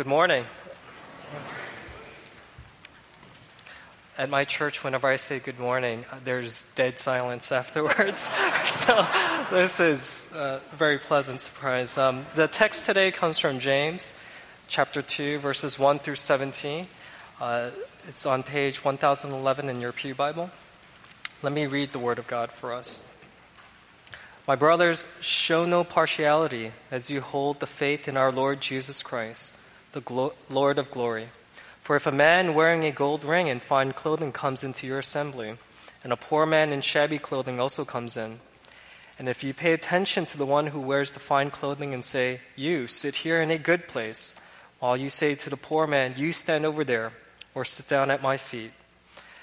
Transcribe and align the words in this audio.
Good 0.00 0.06
morning. 0.06 0.46
At 4.16 4.30
my 4.30 4.44
church, 4.44 4.82
whenever 4.82 5.06
I 5.06 5.16
say 5.16 5.40
good 5.40 5.58
morning, 5.58 6.06
uh, 6.10 6.16
there's 6.24 6.62
dead 6.74 6.98
silence 6.98 7.52
afterwards. 7.62 8.30
so 8.64 9.06
this 9.50 9.78
is 9.78 10.32
a 10.34 10.62
very 10.72 10.96
pleasant 10.96 11.42
surprise. 11.42 11.98
Um, 11.98 12.24
the 12.34 12.48
text 12.48 12.86
today 12.86 13.10
comes 13.10 13.36
from 13.36 13.58
James 13.58 14.14
chapter 14.68 15.02
2, 15.02 15.38
verses 15.40 15.78
1 15.78 15.98
through 15.98 16.14
17. 16.14 16.86
Uh, 17.38 17.68
it's 18.08 18.24
on 18.24 18.42
page 18.42 18.82
1011 18.82 19.68
in 19.68 19.82
your 19.82 19.92
Pew 19.92 20.14
Bible. 20.14 20.50
Let 21.42 21.52
me 21.52 21.66
read 21.66 21.92
the 21.92 21.98
Word 21.98 22.18
of 22.18 22.26
God 22.26 22.50
for 22.52 22.72
us. 22.72 23.06
My 24.48 24.56
brothers, 24.56 25.04
show 25.20 25.66
no 25.66 25.84
partiality 25.84 26.72
as 26.90 27.10
you 27.10 27.20
hold 27.20 27.60
the 27.60 27.66
faith 27.66 28.08
in 28.08 28.16
our 28.16 28.32
Lord 28.32 28.62
Jesus 28.62 29.02
Christ, 29.02 29.56
the 29.92 30.30
Lord 30.48 30.78
of 30.78 30.90
glory. 30.90 31.28
For 31.82 31.96
if 31.96 32.06
a 32.06 32.12
man 32.12 32.54
wearing 32.54 32.84
a 32.84 32.92
gold 32.92 33.24
ring 33.24 33.48
and 33.48 33.60
fine 33.60 33.92
clothing 33.92 34.32
comes 34.32 34.62
into 34.62 34.86
your 34.86 34.98
assembly, 34.98 35.54
and 36.04 36.12
a 36.12 36.16
poor 36.16 36.46
man 36.46 36.72
in 36.72 36.80
shabby 36.80 37.18
clothing 37.18 37.60
also 37.60 37.84
comes 37.84 38.16
in, 38.16 38.40
and 39.18 39.28
if 39.28 39.44
you 39.44 39.52
pay 39.52 39.72
attention 39.72 40.24
to 40.26 40.38
the 40.38 40.46
one 40.46 40.68
who 40.68 40.80
wears 40.80 41.12
the 41.12 41.20
fine 41.20 41.50
clothing 41.50 41.92
and 41.92 42.02
say, 42.02 42.40
You 42.56 42.86
sit 42.86 43.16
here 43.16 43.42
in 43.42 43.50
a 43.50 43.58
good 43.58 43.86
place, 43.86 44.34
while 44.78 44.96
you 44.96 45.10
say 45.10 45.34
to 45.34 45.50
the 45.50 45.56
poor 45.56 45.86
man, 45.86 46.14
You 46.16 46.32
stand 46.32 46.64
over 46.64 46.84
there, 46.84 47.12
or 47.54 47.64
sit 47.64 47.88
down 47.88 48.10
at 48.10 48.22
my 48.22 48.36
feet, 48.36 48.72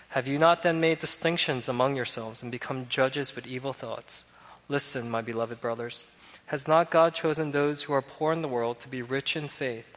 have 0.10 0.28
you 0.28 0.40
not 0.40 0.64
then 0.64 0.80
made 0.80 1.00
distinctions 1.00 1.68
among 1.68 1.96
yourselves 1.96 2.42
and 2.42 2.52
become 2.52 2.88
judges 2.88 3.36
with 3.36 3.46
evil 3.46 3.74
thoughts? 3.74 4.26
Listen, 4.70 5.12
my 5.12 5.22
beloved 5.22 5.60
brothers. 5.60 6.08
Has 6.48 6.68
not 6.68 6.90
God 6.90 7.14
chosen 7.14 7.52
those 7.52 7.84
who 7.84 7.94
are 7.94 8.02
poor 8.02 8.32
in 8.32 8.42
the 8.42 8.48
world 8.48 8.80
to 8.80 8.88
be 8.88 9.02
rich 9.02 9.36
in 9.36 9.50
faith? 9.50 9.97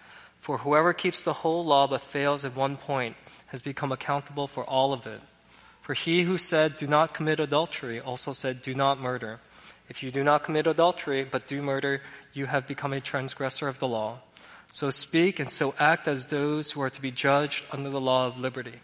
For 0.41 0.57
whoever 0.57 0.91
keeps 0.91 1.21
the 1.21 1.33
whole 1.33 1.63
law 1.63 1.87
but 1.87 2.01
fails 2.01 2.43
at 2.43 2.55
one 2.55 2.75
point 2.75 3.15
has 3.47 3.61
become 3.61 3.91
accountable 3.91 4.47
for 4.47 4.63
all 4.63 4.91
of 4.91 5.05
it. 5.05 5.21
For 5.81 5.93
he 5.93 6.23
who 6.23 6.37
said, 6.37 6.77
Do 6.77 6.87
not 6.87 7.13
commit 7.13 7.39
adultery, 7.39 7.99
also 7.99 8.33
said, 8.33 8.61
Do 8.61 8.73
not 8.73 8.99
murder. 8.99 9.39
If 9.87 10.01
you 10.01 10.09
do 10.09 10.23
not 10.23 10.43
commit 10.43 10.67
adultery 10.67 11.23
but 11.23 11.47
do 11.47 11.61
murder, 11.61 12.01
you 12.33 12.47
have 12.47 12.67
become 12.67 12.93
a 12.93 13.01
transgressor 13.01 13.67
of 13.67 13.79
the 13.79 13.87
law. 13.87 14.19
So 14.71 14.89
speak 14.89 15.39
and 15.39 15.49
so 15.49 15.75
act 15.77 16.07
as 16.07 16.27
those 16.27 16.71
who 16.71 16.81
are 16.81 16.89
to 16.89 17.01
be 17.01 17.11
judged 17.11 17.65
under 17.71 17.89
the 17.89 18.01
law 18.01 18.25
of 18.25 18.39
liberty. 18.39 18.79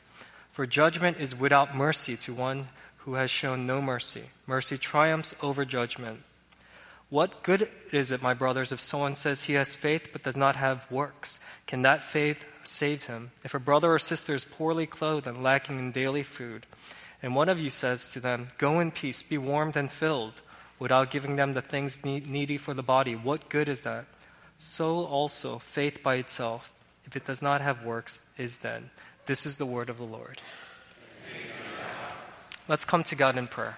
For 0.52 0.68
judgment 0.68 1.18
is 1.18 1.34
without 1.34 1.76
mercy 1.76 2.18
to 2.18 2.34
one 2.34 2.68
who 2.98 3.14
has 3.14 3.32
shown 3.32 3.66
no 3.66 3.82
mercy. 3.82 4.32
Mercy 4.46 4.78
triumphs 4.78 5.34
over 5.42 5.64
judgment. 5.64 6.24
What 7.10 7.42
good 7.42 7.70
is 7.94 8.12
it, 8.12 8.22
my 8.22 8.34
brothers, 8.34 8.74
if 8.74 8.82
someone 8.82 9.16
says 9.16 9.44
he 9.44 9.54
has 9.54 9.76
faith 9.76 10.10
but 10.12 10.24
does 10.24 10.36
not 10.36 10.58
have 10.58 10.92
works? 10.92 11.40
Can 11.66 11.84
that 11.84 12.04
faith 12.04 12.44
save 12.64 13.06
him? 13.06 13.32
If 13.46 13.54
a 13.54 13.60
brother 13.60 13.94
or 13.94 14.00
sister 14.00 14.36
is 14.36 14.44
poorly 14.44 14.86
clothed 14.86 15.26
and 15.26 15.42
lacking 15.42 15.80
in 15.80 15.94
daily 15.94 16.24
food, 16.24 16.66
and 17.24 17.34
one 17.34 17.48
of 17.48 17.60
you 17.60 17.70
says 17.70 18.10
to 18.10 18.20
them, 18.20 18.50
Go 18.58 18.82
in 18.82 18.92
peace, 18.92 19.24
be 19.24 19.38
warmed 19.38 19.78
and 19.78 19.90
filled, 19.90 20.42
without 20.80 21.10
giving 21.10 21.38
them 21.38 21.54
the 21.54 21.62
things 21.62 22.04
needy 22.04 22.58
for 22.58 22.74
the 22.74 22.84
body, 22.84 23.16
what 23.16 23.50
good 23.50 23.70
is 23.70 23.82
that? 23.84 24.06
So 24.58 25.06
also, 25.06 25.60
faith 25.60 26.04
by 26.04 26.16
itself, 26.16 26.74
if 27.06 27.16
it 27.16 27.26
does 27.26 27.42
not 27.42 27.62
have 27.62 27.86
works, 27.86 28.20
is 28.38 28.58
dead. 28.58 28.90
This 29.28 29.46
is 29.46 29.56
the 29.56 29.66
word 29.66 29.90
of 29.90 29.98
the 29.98 30.04
Lord. 30.04 30.42
Let's 32.68 32.86
come 32.86 33.04
to 33.06 33.16
God 33.16 33.38
in 33.38 33.48
prayer. 33.48 33.78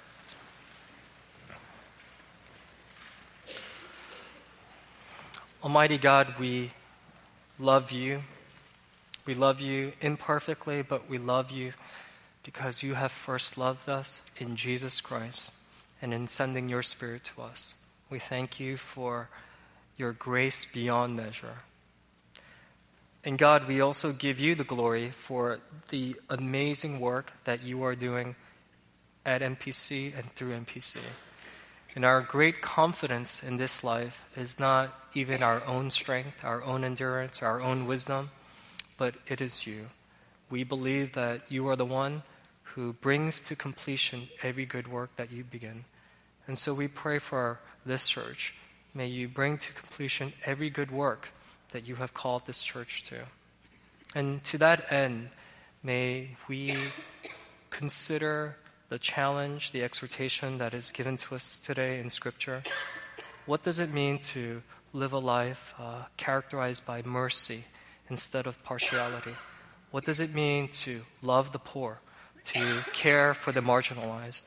Almighty 5.62 5.97
God, 5.97 6.36
we 6.40 6.70
love 7.59 7.92
you. 7.92 8.22
We 9.25 9.34
love 9.34 9.59
you 9.59 9.92
imperfectly, 10.00 10.84
but 10.84 11.09
we 11.09 11.18
love 11.18 11.52
you 11.52 11.74
because 12.44 12.81
you 12.81 12.94
have 12.94 13.12
first 13.12 13.58
loved 13.58 13.90
us 13.90 14.22
in 14.38 14.56
Jesus 14.56 15.02
Christ 15.02 15.53
and 16.02 16.14
in 16.14 16.28
sending 16.28 16.70
your 16.70 16.81
Spirit 16.81 17.25
to 17.36 17.42
us. 17.42 17.74
We 18.09 18.20
thank 18.20 18.62
you 18.62 18.78
for 18.78 19.28
your 19.97 20.14
grace 20.14 20.64
beyond 20.64 21.18
measure. 21.18 21.58
And 23.26 23.38
God, 23.38 23.68
we 23.68 23.81
also 23.81 24.14
give 24.14 24.40
you 24.40 24.56
the 24.56 24.64
glory 24.64 25.12
for 25.12 25.59
the 25.90 26.16
amazing 26.30 27.02
work 27.02 27.34
that 27.44 27.64
you 27.64 27.84
are 27.84 27.96
doing 27.96 28.38
at 29.26 29.41
MPC 29.41 30.18
and 30.18 30.34
through 30.36 30.58
MPC. 30.58 31.00
And 31.96 32.06
our 32.06 32.22
great 32.22 32.62
confidence 32.62 33.42
in 33.42 33.58
this 33.58 33.84
life 33.84 34.26
is 34.36 34.60
not 34.60 34.94
even 35.14 35.42
our 35.42 35.66
own 35.66 35.90
strength, 35.90 36.44
our 36.44 36.64
own 36.64 36.84
endurance, 36.84 37.42
our 37.42 37.62
own 37.62 37.88
wisdom, 37.88 38.30
but 38.98 39.16
it 39.28 39.42
is 39.42 39.66
you. 39.66 39.88
We 40.50 40.64
believe 40.64 41.14
that 41.14 41.42
you 41.50 41.68
are 41.68 41.76
the 41.76 41.86
one 41.86 42.24
who 42.76 42.94
brings 42.94 43.40
to 43.42 43.56
completion 43.56 44.30
every 44.44 44.66
good 44.66 44.88
work 44.88 45.16
that 45.16 45.32
you 45.32 45.44
begin. 45.44 45.86
And 46.48 46.58
so 46.58 46.74
we 46.74 46.88
pray 46.88 47.20
for 47.20 47.60
this 47.86 48.08
church. 48.08 48.56
May 48.94 49.08
you 49.08 49.28
bring 49.28 49.58
to 49.58 49.74
completion 49.74 50.34
every 50.46 50.70
good 50.70 50.92
work 50.92 51.30
that 51.72 51.88
you 51.88 51.96
have 51.96 52.14
called 52.14 52.46
this 52.46 52.64
church 52.64 53.04
to. 53.06 53.26
And 54.16 54.44
to 54.46 54.58
that 54.60 54.92
end, 54.92 55.30
may 55.84 56.38
we 56.48 56.76
consider 57.70 58.58
the 58.90 59.00
challenge, 59.00 59.72
the 59.72 59.84
exhortation 59.84 60.58
that 60.58 60.74
is 60.74 60.92
given 60.92 61.16
to 61.18 61.36
us 61.36 61.60
today 61.60 62.00
in 62.00 62.10
Scripture. 62.10 62.64
What 63.46 63.64
does 63.64 63.80
it 63.80 63.94
mean 63.94 64.18
to 64.34 64.64
live 64.94 65.14
a 65.14 65.20
life 65.20 65.74
uh, 65.80 66.06
characterized 66.18 66.86
by 66.88 67.04
mercy 67.04 67.66
instead 68.10 68.48
of 68.48 68.62
partiality? 68.64 69.36
What 69.92 70.06
does 70.06 70.20
it 70.20 70.34
mean 70.34 70.70
to 70.84 71.02
love 71.22 71.52
the 71.52 71.60
poor, 71.60 72.00
to 72.46 72.84
care 72.92 73.36
for 73.36 73.52
the 73.52 73.62
marginalized? 73.62 74.44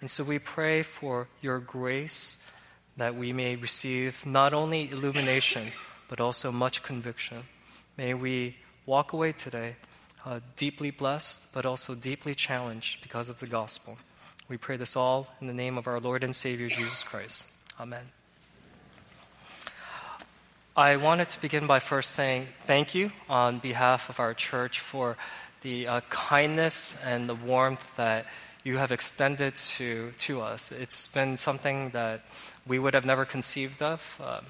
And 0.00 0.10
so 0.10 0.24
we 0.24 0.40
pray 0.40 0.82
for 0.82 1.28
your 1.40 1.60
grace 1.60 2.38
that 2.96 3.14
we 3.14 3.32
may 3.32 3.54
receive 3.54 4.26
not 4.26 4.52
only 4.52 4.90
illumination, 4.90 5.70
but 6.08 6.20
also 6.20 6.50
much 6.50 6.82
conviction. 6.82 7.44
May 7.96 8.14
we 8.14 8.56
walk 8.84 9.12
away 9.12 9.32
today 9.32 9.76
uh, 10.26 10.40
deeply 10.56 10.90
blessed, 10.90 11.52
but 11.54 11.64
also 11.64 11.94
deeply 11.94 12.34
challenged 12.34 13.00
because 13.00 13.28
of 13.28 13.38
the 13.38 13.46
gospel. 13.46 13.96
We 14.48 14.56
pray 14.56 14.76
this 14.76 14.96
all 14.96 15.28
in 15.40 15.46
the 15.46 15.54
name 15.54 15.78
of 15.78 15.86
our 15.86 16.00
Lord 16.00 16.24
and 16.24 16.34
Savior 16.34 16.68
Jesus 16.68 17.04
Christ. 17.04 17.48
Amen. 17.80 18.06
I 20.76 20.96
wanted 20.96 21.30
to 21.30 21.40
begin 21.40 21.66
by 21.66 21.78
first 21.78 22.10
saying 22.10 22.48
thank 22.64 22.94
you 22.94 23.12
on 23.30 23.60
behalf 23.60 24.10
of 24.10 24.20
our 24.20 24.34
church 24.34 24.80
for 24.80 25.16
the 25.62 25.86
uh, 25.86 26.00
kindness 26.10 27.00
and 27.04 27.28
the 27.28 27.34
warmth 27.34 27.86
that 27.96 28.26
you 28.64 28.78
have 28.78 28.92
extended 28.92 29.54
to, 29.56 30.12
to 30.18 30.42
us. 30.42 30.72
It's 30.72 31.06
been 31.06 31.36
something 31.36 31.90
that 31.90 32.22
we 32.66 32.78
would 32.78 32.94
have 32.94 33.04
never 33.04 33.24
conceived 33.24 33.80
of 33.80 34.20
uh, 34.22 34.40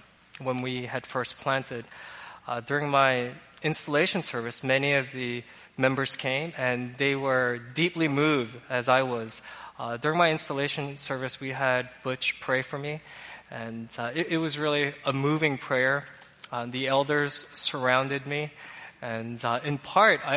when 0.40 0.62
we 0.62 0.86
had 0.86 1.06
first 1.06 1.38
planted. 1.38 1.86
Uh, 2.48 2.60
during 2.60 2.88
my 2.88 3.32
installation 3.62 4.22
service, 4.22 4.64
many 4.64 4.94
of 4.94 5.12
the 5.12 5.44
members 5.76 6.16
came 6.16 6.52
and 6.56 6.94
they 6.96 7.14
were 7.14 7.58
deeply 7.74 8.08
moved 8.08 8.56
as 8.68 8.88
I 8.88 9.02
was. 9.02 9.42
Uh, 9.78 9.96
during 9.98 10.16
my 10.16 10.30
installation 10.30 10.96
service, 10.96 11.40
we 11.40 11.50
had 11.50 11.88
Butch 12.02 12.40
pray 12.40 12.62
for 12.62 12.78
me, 12.78 13.02
and 13.50 13.88
uh, 13.98 14.10
it, 14.14 14.28
it, 14.28 14.38
was 14.38 14.58
really 14.58 14.94
a 15.04 15.12
moving 15.12 15.58
prayer. 15.58 16.06
Uh, 16.50 16.64
the 16.64 16.88
elders 16.88 17.46
surrounded 17.52 18.26
me, 18.26 18.52
and 19.02 19.44
uh, 19.44 19.60
in 19.64 19.76
part, 19.76 20.20
I, 20.24 20.36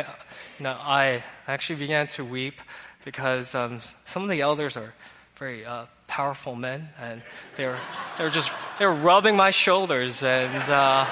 you 0.58 0.64
know, 0.64 0.76
I 0.78 1.24
actually 1.48 1.78
began 1.78 2.06
to 2.08 2.24
weep 2.24 2.60
because 3.06 3.54
um, 3.54 3.80
some 4.04 4.22
of 4.22 4.28
the 4.28 4.42
elders 4.42 4.76
are 4.76 4.92
very 5.36 5.64
uh, 5.64 5.86
powerful 6.06 6.54
men, 6.54 6.90
and 7.00 7.22
they 7.56 7.64
were, 7.64 7.78
they 8.18 8.24
were 8.24 8.30
just 8.30 8.52
they 8.78 8.84
were 8.84 8.92
rubbing 8.92 9.36
my 9.36 9.52
shoulders, 9.52 10.22
and 10.22 10.70
uh, 10.70 11.06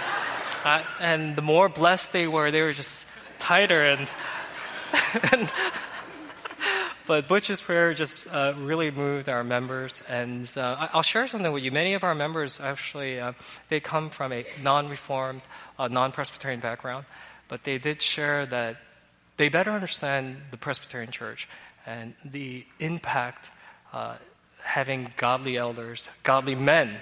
I, 0.65 0.85
and 1.01 1.35
the 1.35 1.41
more 1.41 1.71
blessed 1.71 2.13
they 2.13 2.27
were, 2.27 2.51
they 2.51 2.61
were 2.61 2.75
just 2.75 3.09
tighter 3.49 3.81
and, 3.81 4.07
and 5.33 5.51
but 7.07 7.27
Butch's 7.29 7.63
prayer 7.63 7.95
just 7.95 8.29
uh, 8.31 8.53
really 8.59 8.91
moved 8.91 9.31
our 9.31 9.43
members, 9.43 10.03
and 10.07 10.45
uh, 10.59 10.89
I'll 10.93 11.01
share 11.01 11.27
something 11.27 11.51
with 11.51 11.65
you. 11.65 11.73
Many 11.73 11.95
of 11.95 12.05
our 12.05 12.15
members 12.15 12.61
actually 12.61 13.19
uh, 13.19 13.33
they 13.71 13.81
come 13.81 14.11
from 14.11 14.35
a 14.35 14.45
non-reformed, 14.63 15.41
uh, 15.79 15.89
non-Presbyterian 15.89 16.61
background, 16.61 17.07
but 17.49 17.65
they 17.65 17.79
did 17.79 18.03
share 18.03 18.45
that 18.45 18.77
they 19.39 19.49
better 19.49 19.71
understand 19.71 20.37
the 20.51 20.59
Presbyterian 20.59 21.11
Church 21.11 21.49
and 21.87 22.13
the 22.23 22.67
impact 22.81 23.49
uh, 23.95 24.17
having 24.61 25.09
godly 25.17 25.57
elders, 25.57 26.11
godly 26.23 26.55
men, 26.55 26.99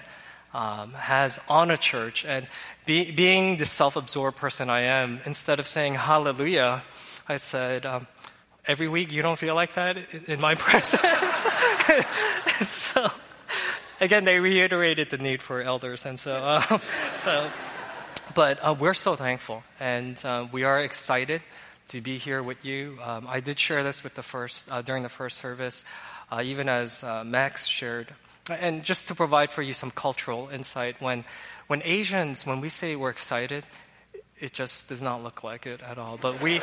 um, 0.57 0.93
has 0.95 1.39
on 1.49 1.71
a 1.71 1.77
church. 1.77 2.25
And 2.25 2.49
be, 2.87 3.13
being 3.13 3.59
the 3.59 3.67
self 3.67 3.95
absorbed 3.95 4.39
person 4.39 4.71
I 4.71 4.81
am, 4.81 5.21
instead 5.27 5.61
of 5.61 5.69
saying 5.69 5.95
hallelujah, 5.95 6.83
I 7.29 7.37
said, 7.37 7.85
um, 7.85 8.07
every 8.67 8.89
week 8.89 9.13
you 9.13 9.21
don't 9.21 9.39
feel 9.39 9.55
like 9.55 9.75
that 9.75 9.99
in 10.27 10.41
my 10.41 10.55
presence. 10.59 11.47
so, 12.67 13.09
again, 14.01 14.25
they 14.25 14.41
reiterated 14.41 15.11
the 15.11 15.19
need 15.19 15.43
for 15.43 15.61
elders. 15.61 16.07
And 16.07 16.19
so, 16.19 16.35
uh, 16.35 16.79
so 17.17 17.51
but 18.35 18.59
uh, 18.63 18.75
we're 18.79 18.95
so 18.95 19.15
thankful. 19.15 19.63
And 19.79 20.23
uh, 20.25 20.47
we 20.51 20.65
are 20.65 20.81
excited 20.81 21.43
to 21.89 22.01
be 22.01 22.17
here 22.17 22.43
with 22.43 22.65
you. 22.65 22.99
Um, 23.05 23.27
I 23.29 23.41
did 23.41 23.59
share 23.59 23.85
this 23.85 24.03
with 24.03 24.15
the 24.15 24.23
first, 24.23 24.73
uh, 24.73 24.83
during 24.83 25.03
the 25.03 25.09
first 25.09 25.39
service, 25.39 25.85
uh, 26.33 26.43
even 26.43 26.69
as 26.69 27.05
Max 27.25 27.67
shared 27.67 28.09
and 28.51 28.83
just 28.83 29.09
to 29.09 29.15
provide 29.15 29.53
for 29.53 29.63
you 29.63 29.73
some 29.73 29.91
cultural 29.91 30.49
insight, 30.53 31.01
when, 31.01 31.25
when 31.67 31.83
Asians, 31.85 32.47
when 32.47 32.61
we 32.61 32.69
say 32.69 32.97
we're 32.97 33.11
excited, 33.11 33.67
it 34.39 34.53
just 34.53 34.89
does 34.89 35.01
not 35.03 35.23
look 35.23 35.43
like 35.43 35.67
it 35.67 35.81
at 35.83 35.99
all. 35.99 36.19
But 36.21 36.43
we, 36.43 36.61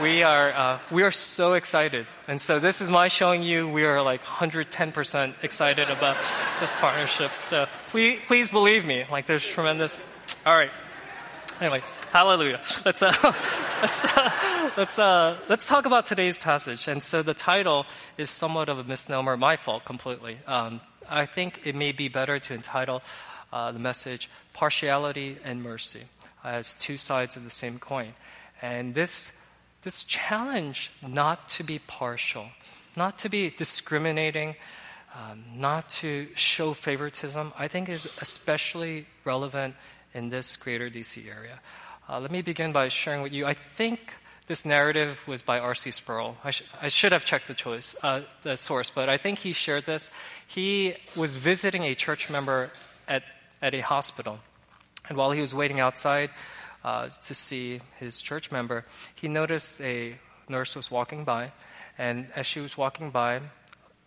we, 0.00 0.22
are, 0.22 0.50
uh, 0.50 0.78
we 0.90 1.02
are 1.02 1.10
so 1.10 1.54
excited. 1.54 2.06
And 2.28 2.40
so 2.40 2.60
this 2.60 2.80
is 2.80 2.90
my 2.90 3.08
showing 3.08 3.42
you 3.42 3.68
we 3.68 3.84
are 3.84 4.00
like 4.00 4.22
110% 4.22 5.34
excited 5.42 5.90
about 5.90 6.16
this 6.60 6.74
partnership. 6.76 7.34
So 7.34 7.66
please, 7.88 8.20
please 8.26 8.50
believe 8.50 8.86
me. 8.86 9.04
Like 9.10 9.26
there's 9.26 9.46
tremendous. 9.46 9.98
All 10.44 10.56
right. 10.56 10.70
Anyway, 11.60 11.82
hallelujah. 12.12 12.60
Let's, 12.84 13.02
uh, 13.02 13.12
let's, 13.82 14.04
uh, 14.04 14.70
let's, 14.76 14.98
uh, 14.98 15.38
let's 15.48 15.66
talk 15.66 15.86
about 15.86 16.06
today's 16.06 16.38
passage. 16.38 16.86
And 16.86 17.02
so 17.02 17.22
the 17.22 17.34
title 17.34 17.86
is 18.16 18.30
somewhat 18.30 18.68
of 18.68 18.78
a 18.78 18.84
misnomer, 18.84 19.36
my 19.36 19.56
fault 19.56 19.84
completely. 19.84 20.38
Um, 20.46 20.80
I 21.08 21.26
think 21.26 21.66
it 21.66 21.74
may 21.74 21.92
be 21.92 22.08
better 22.08 22.38
to 22.38 22.54
entitle 22.54 23.02
uh, 23.52 23.72
the 23.72 23.78
message 23.78 24.30
Partiality 24.52 25.36
and 25.44 25.62
Mercy 25.62 26.04
as 26.44 26.74
two 26.74 26.96
sides 26.96 27.36
of 27.36 27.44
the 27.44 27.50
same 27.50 27.78
coin. 27.78 28.14
And 28.62 28.94
this, 28.94 29.32
this 29.82 30.04
challenge 30.04 30.90
not 31.06 31.48
to 31.50 31.64
be 31.64 31.78
partial, 31.78 32.46
not 32.96 33.18
to 33.20 33.28
be 33.28 33.50
discriminating, 33.50 34.56
um, 35.14 35.44
not 35.54 35.88
to 35.88 36.28
show 36.34 36.74
favoritism, 36.74 37.52
I 37.58 37.68
think 37.68 37.88
is 37.88 38.06
especially 38.20 39.06
relevant 39.24 39.74
in 40.14 40.30
this 40.30 40.56
greater 40.56 40.90
DC 40.90 41.28
area. 41.28 41.60
Uh, 42.08 42.20
let 42.20 42.30
me 42.30 42.42
begin 42.42 42.72
by 42.72 42.88
sharing 42.88 43.22
with 43.22 43.32
you. 43.32 43.46
I 43.46 43.54
think 43.54 44.14
this 44.46 44.64
narrative 44.64 45.26
was 45.26 45.42
by 45.42 45.58
R.C. 45.58 45.90
Sproul. 45.90 46.36
I, 46.44 46.50
sh- 46.50 46.62
I 46.80 46.88
should 46.88 47.12
have 47.12 47.24
checked 47.24 47.48
the 47.48 47.54
choice, 47.54 47.96
uh, 48.02 48.22
the 48.42 48.56
source, 48.56 48.90
but 48.90 49.08
I 49.08 49.16
think 49.16 49.40
he 49.40 49.52
shared 49.52 49.86
this. 49.86 50.10
He 50.46 50.94
was 51.16 51.34
visiting 51.34 51.82
a 51.82 51.94
church 51.94 52.30
member 52.30 52.70
at, 53.08 53.24
at 53.60 53.74
a 53.74 53.80
hospital, 53.80 54.40
and 55.08 55.18
while 55.18 55.32
he 55.32 55.40
was 55.40 55.54
waiting 55.54 55.80
outside 55.80 56.30
uh, 56.84 57.08
to 57.24 57.34
see 57.34 57.80
his 57.98 58.20
church 58.20 58.52
member, 58.52 58.84
he 59.14 59.28
noticed 59.28 59.80
a 59.80 60.16
nurse 60.48 60.76
was 60.76 60.90
walking 60.90 61.24
by, 61.24 61.52
and 61.98 62.28
as 62.36 62.46
she 62.46 62.60
was 62.60 62.76
walking 62.76 63.10
by, 63.10 63.40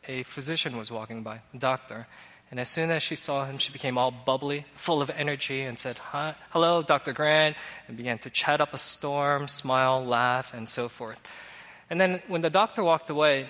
a 0.08 0.24
physician 0.24 0.78
was 0.78 0.90
walking 0.90 1.22
by, 1.22 1.42
a 1.54 1.58
doctor, 1.58 2.08
and 2.52 2.60
as 2.60 2.68
soon 2.68 2.90
as 2.90 3.04
she 3.04 3.16
saw 3.16 3.46
him, 3.46 3.60
she 3.60 3.72
became 3.72 3.98
all 3.98 4.10
bubbly, 4.10 4.66
full 4.74 5.02
of 5.02 5.12
energy, 5.12 5.62
and 5.62 5.78
said, 5.78 5.98
Hi, 5.98 6.34
Hello, 6.50 6.82
Dr. 6.82 7.14
Grant, 7.14 7.56
and 7.88 7.96
began 7.96 8.18
to 8.20 8.30
chat 8.32 8.60
up 8.60 8.74
a 8.74 8.78
storm, 8.78 9.48
smile, 9.48 10.04
laugh, 10.04 10.54
and 10.54 10.68
so 10.68 10.90
forth. 10.90 11.22
And 11.92 12.02
then 12.02 12.22
when 12.28 12.42
the 12.42 12.50
doctor 12.50 12.84
walked 12.84 13.10
away, 13.10 13.48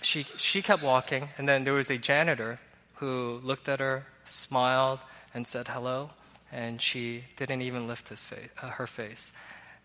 she, 0.00 0.24
she 0.36 0.62
kept 0.62 0.82
walking, 0.82 1.28
and 1.36 1.46
then 1.46 1.64
there 1.64 1.74
was 1.74 1.90
a 1.90 1.98
janitor 1.98 2.58
who 2.94 3.40
looked 3.42 3.68
at 3.68 3.80
her, 3.80 4.06
smiled, 4.24 5.00
and 5.34 5.46
said 5.46 5.68
hello, 5.68 6.10
and 6.50 6.80
she 6.80 7.24
didn't 7.36 7.60
even 7.60 7.86
lift 7.86 8.08
his 8.08 8.22
face, 8.22 8.48
uh, 8.62 8.68
her 8.70 8.86
face. 8.86 9.32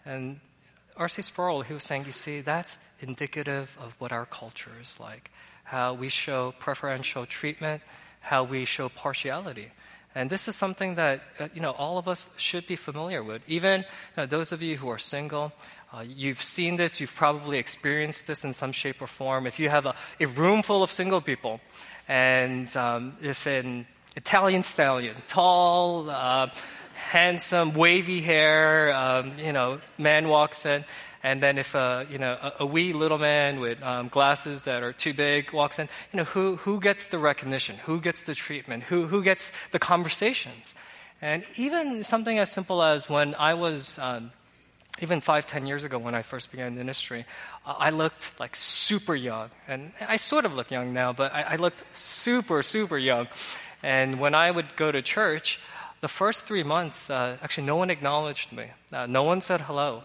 And 0.06 0.40
R.C. 0.96 1.22
Sproul, 1.22 1.62
he 1.62 1.74
was 1.74 1.84
saying, 1.84 2.06
You 2.06 2.14
see, 2.14 2.40
that's 2.40 2.78
indicative 3.02 3.78
of 3.82 3.96
what 4.00 4.14
our 4.14 4.26
culture 4.26 4.72
is 4.82 4.98
like 4.98 5.30
how 5.68 5.94
we 5.94 6.08
show 6.08 6.54
preferential 6.60 7.26
treatment, 7.26 7.82
how 8.22 8.42
we 8.44 8.64
show 8.64 8.88
partiality. 8.88 9.70
And 10.16 10.30
this 10.30 10.48
is 10.48 10.56
something 10.56 10.96
that 10.96 11.22
uh, 11.40 11.50
you 11.54 11.62
know 11.62 11.72
all 11.72 11.98
of 11.98 12.08
us 12.08 12.30
should 12.38 12.66
be 12.66 12.78
familiar 12.78 13.22
with. 13.22 13.42
Even 13.48 13.84
uh, 14.16 14.26
those 14.26 14.54
of 14.54 14.62
you 14.62 14.78
who 14.78 14.88
are 14.90 14.98
single, 14.98 15.52
uh, 15.94 16.06
you've 16.08 16.42
seen 16.42 16.78
this. 16.78 17.02
You've 17.02 17.14
probably 17.14 17.58
experienced 17.58 18.28
this 18.28 18.46
in 18.46 18.54
some 18.54 18.72
shape 18.72 19.02
or 19.02 19.08
form. 19.08 19.46
If 19.46 19.60
you 19.60 19.70
have 19.70 19.86
a, 19.86 19.96
a 20.20 20.26
room 20.26 20.64
full 20.64 20.84
of 20.84 20.92
single 20.92 21.20
people, 21.20 21.60
and 22.08 22.76
um, 22.78 23.18
if 23.22 23.46
an 23.46 23.86
Italian 24.16 24.64
stallion, 24.64 25.16
tall, 25.28 26.10
uh, 26.10 26.50
handsome, 27.12 27.74
wavy 27.74 28.22
hair, 28.22 28.94
um, 28.94 29.34
you 29.38 29.52
know, 29.52 29.80
man 29.98 30.30
walks 30.30 30.66
in, 30.66 30.86
and 31.24 31.42
then 31.42 31.58
if 31.58 31.76
a, 31.76 32.06
you 32.10 32.18
know, 32.18 32.38
a, 32.42 32.54
a 32.60 32.66
wee 32.66 32.94
little 32.94 33.18
man 33.18 33.60
with 33.60 33.82
um, 33.84 34.08
glasses 34.08 34.64
that 34.64 34.84
are 34.84 34.94
too 34.94 35.14
big 35.14 35.52
walks 35.52 35.80
in, 35.80 35.90
you 36.14 36.18
know, 36.18 36.24
who, 36.24 36.58
who 36.58 36.80
gets 36.80 37.08
the 37.08 37.18
recognition? 37.18 37.78
Who 37.86 38.00
gets 38.00 38.24
the 38.24 38.36
treatment? 38.36 38.84
Who, 38.84 39.08
who 39.08 39.24
gets 39.24 39.52
the 39.72 39.80
conversations? 39.80 40.76
And 41.22 41.44
even 41.56 42.04
something 42.04 42.38
as 42.38 42.52
simple 42.52 42.84
as 42.84 43.10
when 43.10 43.34
I 43.36 43.56
was, 43.56 43.98
um, 44.00 44.32
even 45.02 45.22
five, 45.22 45.48
ten 45.48 45.66
years 45.66 45.84
ago 45.84 45.98
when 45.98 46.16
I 46.16 46.22
first 46.22 46.52
began 46.52 46.76
ministry, 46.76 47.26
uh, 47.66 47.76
I 47.78 47.90
looked 47.90 48.40
like 48.40 48.56
super 48.56 49.16
young. 49.16 49.50
And 49.68 49.92
I 50.08 50.18
sort 50.18 50.46
of 50.46 50.56
look 50.56 50.72
young 50.72 50.94
now, 50.94 51.14
but 51.14 51.34
I, 51.34 51.42
I 51.42 51.56
looked 51.56 51.84
super, 51.98 52.62
super 52.64 52.98
young. 52.98 53.28
And 53.82 54.20
when 54.20 54.36
I 54.36 54.52
would 54.52 54.76
go 54.76 54.92
to 54.92 55.02
church, 55.02 55.60
the 56.02 56.08
first 56.08 56.46
three 56.46 56.64
months, 56.64 57.10
uh, 57.10 57.38
actually, 57.42 57.66
no 57.66 57.76
one 57.76 57.90
acknowledged 57.90 58.52
me. 58.52 58.68
Uh, 58.94 59.08
no 59.08 59.24
one 59.24 59.42
said 59.42 59.62
hello. 59.62 60.04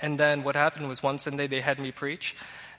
And 0.00 0.18
then 0.18 0.42
what 0.44 0.56
happened 0.56 0.88
was 0.88 1.02
one 1.02 1.18
Sunday 1.18 1.46
they 1.46 1.60
had 1.60 1.78
me 1.78 1.92
preach, 1.92 2.34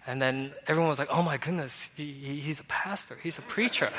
and 0.05 0.21
then 0.21 0.51
everyone 0.67 0.89
was 0.89 0.99
like, 0.99 1.09
oh 1.11 1.21
my 1.21 1.37
goodness, 1.37 1.89
he, 1.95 2.11
he, 2.11 2.39
he's 2.39 2.59
a 2.59 2.63
pastor, 2.65 3.17
he's 3.21 3.37
a 3.37 3.43
preacher. 3.43 3.91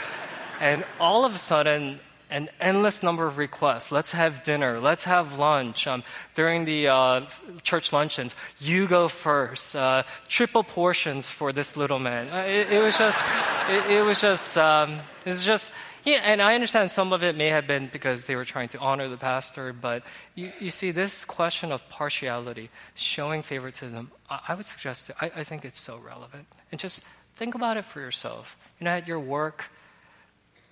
and 0.61 0.85
all 0.99 1.25
of 1.25 1.35
a 1.35 1.39
sudden, 1.39 2.01
an 2.31 2.49
endless 2.61 3.03
number 3.03 3.27
of 3.27 3.39
requests. 3.39 3.91
Let's 3.91 4.13
have 4.13 4.45
dinner. 4.45 4.81
Let's 4.81 5.05
have 5.05 5.39
lunch. 5.39 5.87
Um, 5.87 6.05
during 6.35 6.65
the 6.65 6.89
uh, 6.89 7.27
church 7.63 7.93
luncheons, 7.93 8.37
you 8.61 8.87
go 8.87 9.09
first. 9.09 9.75
Uh, 9.75 10.05
triple 10.29 10.63
portions 10.63 11.31
for 11.31 11.53
this 11.53 11.77
little 11.77 11.99
man. 11.99 12.29
Uh, 12.29 12.45
it, 12.47 12.73
it, 12.73 12.83
was 12.83 12.97
just, 12.97 13.23
it, 13.69 13.91
it 13.91 14.05
was 14.05 14.21
just, 14.21 14.57
um, 14.57 15.01
it 15.25 15.27
was 15.27 15.45
just 15.45 15.73
and 16.15 16.41
I 16.41 16.55
understand 16.55 16.91
some 16.91 17.13
of 17.13 17.23
it 17.23 17.37
may 17.37 17.49
have 17.49 17.67
been 17.67 17.89
because 17.93 18.27
they 18.27 18.37
were 18.37 18.45
trying 18.45 18.69
to 18.69 18.79
honor 18.79 19.09
the 19.09 19.17
pastor, 19.17 19.73
but 19.73 20.03
you, 20.35 20.53
you 20.61 20.71
see, 20.71 20.91
this 20.91 21.25
question 21.25 21.73
of 21.73 21.89
partiality, 21.89 22.71
showing 22.95 23.43
favoritism, 23.43 24.11
I, 24.29 24.41
I 24.49 24.55
would 24.55 24.67
suggest, 24.67 25.11
I, 25.21 25.31
I 25.37 25.45
think 25.45 25.65
it's 25.65 25.81
so 25.81 25.99
relevant. 25.99 26.47
And 26.71 26.81
just 26.81 27.03
think 27.35 27.55
about 27.55 27.77
it 27.77 27.85
for 27.85 28.01
yourself. 28.01 28.57
You 28.79 28.85
know, 28.85 28.93
at 28.93 29.09
your 29.09 29.21
work, 29.21 29.71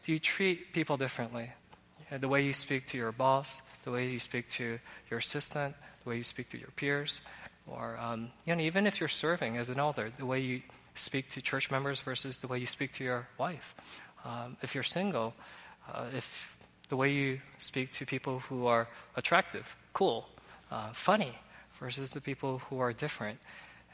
do 0.05 0.13
you 0.13 0.19
treat 0.19 0.73
people 0.73 0.97
differently? 0.97 1.51
the 2.11 2.29
way 2.29 2.43
you 2.43 2.55
speak 2.55 2.87
to 2.87 2.97
your 2.97 3.13
boss, 3.13 3.61
the 3.85 3.91
way 3.91 4.09
you 4.09 4.19
speak 4.19 4.49
to 4.49 4.79
your 5.11 5.19
assistant, 5.19 5.75
the 6.05 6.09
way 6.09 6.17
you 6.17 6.23
speak 6.23 6.49
to 6.49 6.59
your 6.59 6.71
peers, 6.71 7.21
or 7.67 7.99
um, 8.01 8.31
you 8.47 8.55
know, 8.55 8.63
even 8.63 8.87
if 8.87 8.99
you're 8.99 9.11
serving 9.11 9.59
as 9.59 9.69
an 9.69 9.79
elder, 9.79 10.11
the 10.17 10.25
way 10.25 10.41
you 10.41 10.63
speak 10.95 11.29
to 11.29 11.43
church 11.43 11.71
members 11.71 12.01
versus 12.01 12.39
the 12.39 12.47
way 12.47 12.59
you 12.59 12.65
speak 12.65 12.93
to 12.93 13.05
your 13.05 13.29
wife 13.37 13.75
um, 14.25 14.57
if 14.63 14.75
you're 14.75 14.85
single, 14.85 15.35
uh, 15.93 16.07
if 16.15 16.57
the 16.89 16.97
way 16.97 17.13
you 17.13 17.41
speak 17.59 17.93
to 17.93 18.07
people 18.07 18.41
who 18.41 18.67
are 18.67 18.89
attractive, 19.17 19.77
cool, 19.93 20.29
uh, 20.71 20.93
funny, 20.93 21.35
versus 21.79 22.11
the 22.11 22.21
people 22.21 22.59
who 22.71 22.81
are 22.81 22.93
different. 22.93 23.39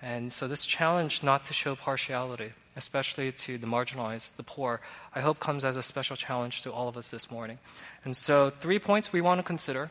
And 0.03 0.33
so, 0.33 0.49
this 0.49 0.67
challenge 0.67 1.23
not 1.23 1.45
to 1.47 1.55
show 1.55 1.75
partiality, 1.77 2.53
especially 2.77 3.33
to 3.33 3.59
the 3.59 3.67
marginalized, 3.67 4.37
the 4.37 4.43
poor, 4.43 4.81
I 5.15 5.21
hope 5.21 5.41
comes 5.41 5.65
as 5.65 5.77
a 5.77 5.83
special 5.83 6.17
challenge 6.17 6.63
to 6.63 6.73
all 6.73 6.89
of 6.89 6.97
us 6.97 7.11
this 7.11 7.31
morning. 7.31 7.59
And 8.05 8.17
so, 8.17 8.51
three 8.51 8.79
points 8.79 9.13
we 9.13 9.21
want 9.21 9.39
to 9.39 9.43
consider 9.43 9.91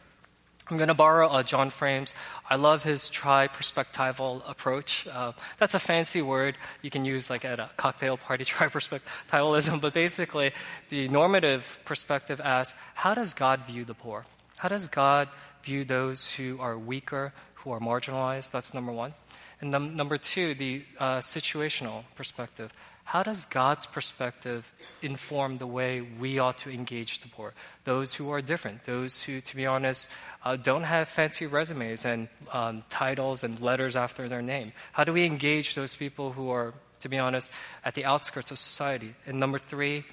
I'm 0.69 0.77
going 0.77 0.87
to 0.87 0.93
borrow 0.93 1.27
uh, 1.27 1.43
John 1.43 1.69
Frame's. 1.69 2.15
I 2.49 2.55
love 2.55 2.83
his 2.83 3.09
tri-perspectival 3.09 4.49
approach. 4.49 5.05
Uh, 5.11 5.33
that's 5.59 5.73
a 5.73 5.79
fancy 5.79 6.21
word 6.21 6.55
you 6.81 6.89
can 6.89 7.03
use 7.03 7.29
like 7.29 7.43
at 7.43 7.59
a 7.59 7.69
cocktail 7.75 8.15
party, 8.15 8.45
tri-perspectivalism. 8.45 9.81
But 9.81 9.93
basically, 9.93 10.53
the 10.89 11.09
normative 11.09 11.79
perspective 11.83 12.39
asks, 12.41 12.77
how 12.95 13.13
does 13.13 13.33
God 13.33 13.67
view 13.67 13.83
the 13.83 13.93
poor? 13.93 14.23
How 14.57 14.69
does 14.69 14.87
God 14.87 15.27
view 15.63 15.83
those 15.83 16.31
who 16.31 16.57
are 16.61 16.77
weaker, 16.77 17.33
who 17.55 17.71
are 17.71 17.79
marginalized? 17.81 18.51
That's 18.51 18.73
number 18.73 18.93
one. 18.93 19.13
And 19.59 19.71
num- 19.71 19.95
number 19.95 20.17
two, 20.17 20.55
the 20.55 20.83
uh, 20.97 21.17
situational 21.17 22.03
perspective. 22.15 22.71
How 23.03 23.21
does 23.21 23.45
God's 23.45 23.85
perspective 23.85 24.71
inform 25.01 25.57
the 25.57 25.67
way 25.67 26.01
we 26.01 26.39
ought 26.39 26.57
to 26.59 26.69
engage 26.69 27.19
the 27.19 27.27
poor? 27.27 27.53
Those 27.83 28.13
who 28.13 28.31
are 28.31 28.41
different, 28.41 28.85
those 28.85 29.21
who, 29.21 29.41
to 29.41 29.55
be 29.55 29.65
honest, 29.65 30.09
uh, 30.43 30.55
don't 30.55 30.83
have 30.83 31.09
fancy 31.09 31.45
resumes 31.45 32.05
and 32.05 32.29
um, 32.51 32.83
titles 32.89 33.43
and 33.43 33.59
letters 33.59 33.95
after 33.95 34.29
their 34.29 34.41
name. 34.41 34.71
How 34.93 35.03
do 35.03 35.11
we 35.11 35.25
engage 35.25 35.75
those 35.75 35.95
people 35.95 36.31
who 36.31 36.49
are, 36.49 36.73
to 37.01 37.09
be 37.09 37.19
honest, 37.19 37.51
at 37.83 37.93
the 37.93 38.05
outskirts 38.05 38.51
of 38.51 38.57
society? 38.57 39.15
And 39.27 39.39
number 39.39 39.59
three, 39.59 40.05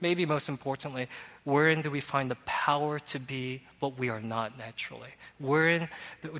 maybe 0.00 0.24
most 0.24 0.48
importantly, 0.48 1.08
wherein 1.44 1.82
do 1.82 1.90
we 1.90 2.00
find 2.00 2.30
the 2.30 2.38
power 2.46 2.98
to 2.98 3.18
be 3.18 3.62
what 3.80 3.98
we 3.98 4.08
are 4.08 4.20
not 4.20 4.58
naturally? 4.58 5.10
Wherein 5.38 5.88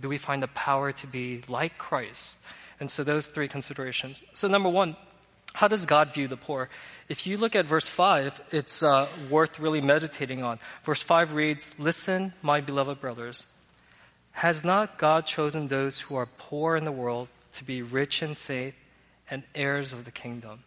do 0.01 0.09
we 0.09 0.17
find 0.17 0.43
the 0.43 0.49
power 0.49 0.91
to 0.91 1.07
be 1.07 1.43
like 1.49 1.77
Christ? 1.77 2.41
And 2.81 2.91
so 2.91 3.05
those 3.05 3.27
three 3.27 3.47
considerations. 3.47 4.25
So, 4.35 4.49
number 4.49 4.69
one, 4.69 4.97
how 5.55 5.69
does 5.69 5.85
God 5.85 6.15
view 6.15 6.29
the 6.29 6.37
poor? 6.37 6.69
If 7.09 7.27
you 7.27 7.37
look 7.37 7.55
at 7.55 7.67
verse 7.67 7.89
5, 7.89 8.49
it's 8.53 8.83
uh, 8.83 9.07
worth 9.29 9.59
really 9.59 9.81
meditating 9.81 10.43
on. 10.43 10.59
Verse 10.83 11.03
5 11.03 11.35
reads 11.35 11.79
Listen, 11.79 12.33
my 12.43 12.61
beloved 12.61 13.01
brothers. 13.01 13.47
Has 14.33 14.65
not 14.65 14.99
God 14.99 15.27
chosen 15.27 15.69
those 15.69 16.01
who 16.01 16.17
are 16.17 16.27
poor 16.27 16.77
in 16.77 16.85
the 16.85 16.93
world 16.93 17.29
to 17.53 17.65
be 17.65 17.83
rich 17.83 18.23
in 18.23 18.35
faith 18.35 18.75
and 19.31 19.43
heirs 19.55 19.93
of 19.93 20.07
the 20.07 20.11
kingdom? 20.11 20.65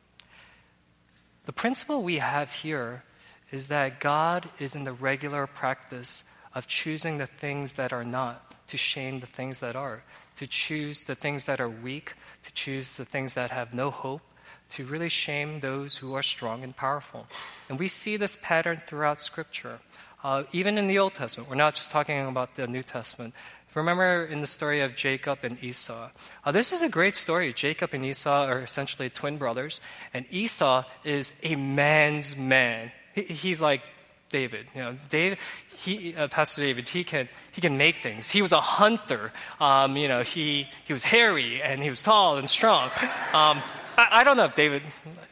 The 1.46 1.54
principle 1.54 2.04
we 2.04 2.20
have 2.20 2.51
here 2.51 3.04
is 3.51 3.68
that 3.70 4.00
God 4.00 4.50
is 4.60 4.75
in 4.75 4.84
the 4.84 4.94
regular 4.94 5.48
practice 5.48 6.24
of 6.54 6.68
choosing 6.68 7.18
the 7.18 7.27
things 7.27 7.74
that 7.74 7.92
are 7.92 8.04
not 8.04 8.68
to 8.68 8.77
shame 8.77 9.20
the 9.20 9.27
things 9.27 9.60
that 9.60 9.75
are, 9.75 10.04
to 10.38 10.48
choose 10.48 11.01
the 11.04 11.15
things 11.15 11.46
that 11.46 11.60
are 11.60 11.70
weak, 11.70 12.13
to 12.44 12.54
choose 12.54 12.98
the 12.98 13.06
things 13.06 13.34
that 13.36 13.51
have 13.51 13.74
no 13.74 13.92
hope, 13.92 14.22
to 14.69 14.86
really 14.86 15.10
shame 15.10 15.60
those 15.60 15.98
who 15.98 16.13
are 16.13 16.24
strong 16.24 16.63
and 16.63 16.75
powerful. 16.75 17.27
And 17.69 17.79
we 17.79 17.88
see 17.88 18.17
this 18.17 18.38
pattern 18.41 18.81
throughout 18.86 19.22
Scripture. 19.22 19.79
Uh, 20.24 20.43
even 20.51 20.77
in 20.77 20.88
the 20.88 20.98
Old 20.98 21.13
Testament, 21.13 21.50
we're 21.50 21.55
not 21.55 21.75
just 21.75 21.91
talking 21.91 22.27
about 22.27 22.55
the 22.55 22.67
New 22.67 22.84
Testament. 22.84 23.34
Remember 23.75 24.24
in 24.24 24.39
the 24.39 24.48
story 24.48 24.79
of 24.79 24.95
Jacob 24.95 25.39
and 25.43 25.62
Esau. 25.62 26.10
Uh, 26.45 26.51
this 26.53 26.72
is 26.72 26.81
a 26.81 26.88
great 26.88 27.15
story. 27.15 27.51
Jacob 27.51 27.93
and 27.93 28.05
Esau 28.05 28.45
are 28.45 28.62
essentially 28.62 29.10
twin 29.10 29.38
brothers, 29.38 29.81
and 30.13 30.25
Esau 30.31 30.86
is 31.03 31.38
a 31.43 31.55
man's 31.55 32.38
man. 32.38 32.93
He, 33.13 33.24
he's 33.24 33.62
like 33.62 33.81
David. 34.29 34.67
You 34.74 34.81
know, 34.81 34.98
David, 35.10 35.39
he, 35.77 36.15
uh, 36.15 36.29
Pastor 36.29 36.62
David, 36.62 36.88
he 36.88 37.03
can 37.03 37.27
he 37.51 37.60
can 37.60 37.77
make 37.77 37.98
things. 37.98 38.29
He 38.29 38.41
was 38.41 38.53
a 38.53 38.62
hunter. 38.62 39.34
Um, 39.60 39.98
you 39.98 40.07
know, 40.07 40.24
he 40.24 40.67
he 40.86 40.93
was 40.93 41.03
hairy 41.03 41.62
and 41.62 41.84
he 41.84 41.89
was 41.89 42.01
tall 42.01 42.38
and 42.38 42.50
strong. 42.50 42.89
Um, 43.34 43.62
I, 43.98 44.08
I, 44.12 44.24
don't 44.24 44.38
know 44.38 44.46
if 44.46 44.56
David. 44.56 44.84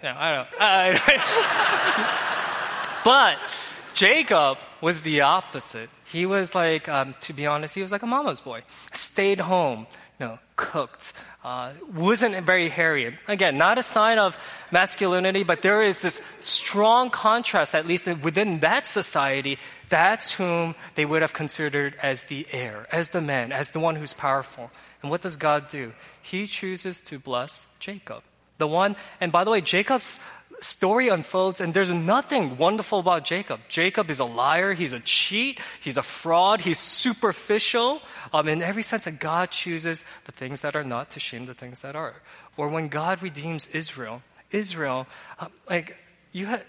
No, 0.02 0.16
I 0.18 0.32
don't. 0.36 0.48
Uh, 0.60 1.00
but 3.04 3.38
Jacob 3.94 4.58
was 4.82 5.02
the 5.02 5.22
opposite. 5.22 5.90
He 6.06 6.26
was 6.26 6.56
like, 6.56 6.88
um, 6.88 7.16
to 7.22 7.34
be 7.34 7.46
honest, 7.46 7.76
he 7.76 7.82
was 7.82 7.92
like 7.92 8.04
a 8.04 8.08
mama's 8.08 8.42
boy. 8.42 8.64
Stayed 8.94 9.40
home, 9.40 9.88
you 10.20 10.28
know, 10.28 10.40
cooked, 10.56 11.14
uh, 11.44 11.74
wasn't 11.94 12.36
very 12.46 12.70
hairy. 12.70 13.18
Again, 13.28 13.58
not 13.58 13.78
a 13.78 13.84
sign 13.84 14.18
of 14.18 14.38
masculinity, 14.72 15.44
but 15.44 15.62
there 15.62 15.84
is 15.84 16.02
this 16.02 16.22
strong 16.40 17.10
contrast, 17.10 17.76
at 17.76 17.86
least 17.86 18.08
within 18.22 18.60
that 18.60 18.88
society. 18.88 19.58
That's 19.90 20.32
whom 20.34 20.76
they 20.96 21.06
would 21.06 21.22
have 21.22 21.34
considered 21.34 21.96
as 22.02 22.24
the 22.24 22.48
heir, 22.52 22.88
as 22.92 23.10
the 23.10 23.22
man, 23.22 23.52
as 23.52 23.72
the 23.72 23.80
one 23.80 23.96
who's 23.96 24.14
powerful. 24.14 24.72
And 25.02 25.12
what 25.12 25.22
does 25.22 25.36
God 25.36 25.68
do? 25.68 25.94
He 26.22 26.48
chooses 26.48 27.02
to 27.02 27.20
bless 27.20 27.68
Jacob. 27.80 28.24
The 28.64 28.68
one, 28.68 28.96
and 29.20 29.30
by 29.30 29.44
the 29.44 29.52
way, 29.52 29.60
Jacob's 29.60 30.20
story 30.62 31.10
unfolds, 31.10 31.60
and 31.60 31.74
there's 31.74 31.92
nothing 31.92 32.58
wonderful 32.58 33.00
about 33.00 33.26
Jacob. 33.26 33.60
Jacob 33.68 34.10
is 34.10 34.22
a 34.22 34.24
liar, 34.24 34.72
he's 34.72 34.94
a 34.94 35.02
cheat, 35.02 35.60
he's 35.82 35.98
a 35.98 36.02
fraud, 36.02 36.62
he's 36.62 36.80
superficial. 36.80 38.02
Um, 38.32 38.48
in 38.48 38.62
every 38.62 38.82
sense 38.82 39.04
that 39.04 39.20
God 39.20 39.52
chooses 39.52 40.06
the 40.24 40.32
things 40.32 40.62
that 40.62 40.78
are 40.78 40.84
not 40.86 41.12
to 41.12 41.20
shame 41.20 41.46
the 41.46 41.54
things 41.54 41.82
that 41.82 41.94
are. 41.98 42.16
Or 42.56 42.70
when 42.70 42.88
God 42.88 43.22
redeems 43.22 43.68
Israel, 43.76 44.22
Israel, 44.50 45.08
um, 45.40 45.52
like, 45.70 45.98
you 46.32 46.46
had, 46.46 46.64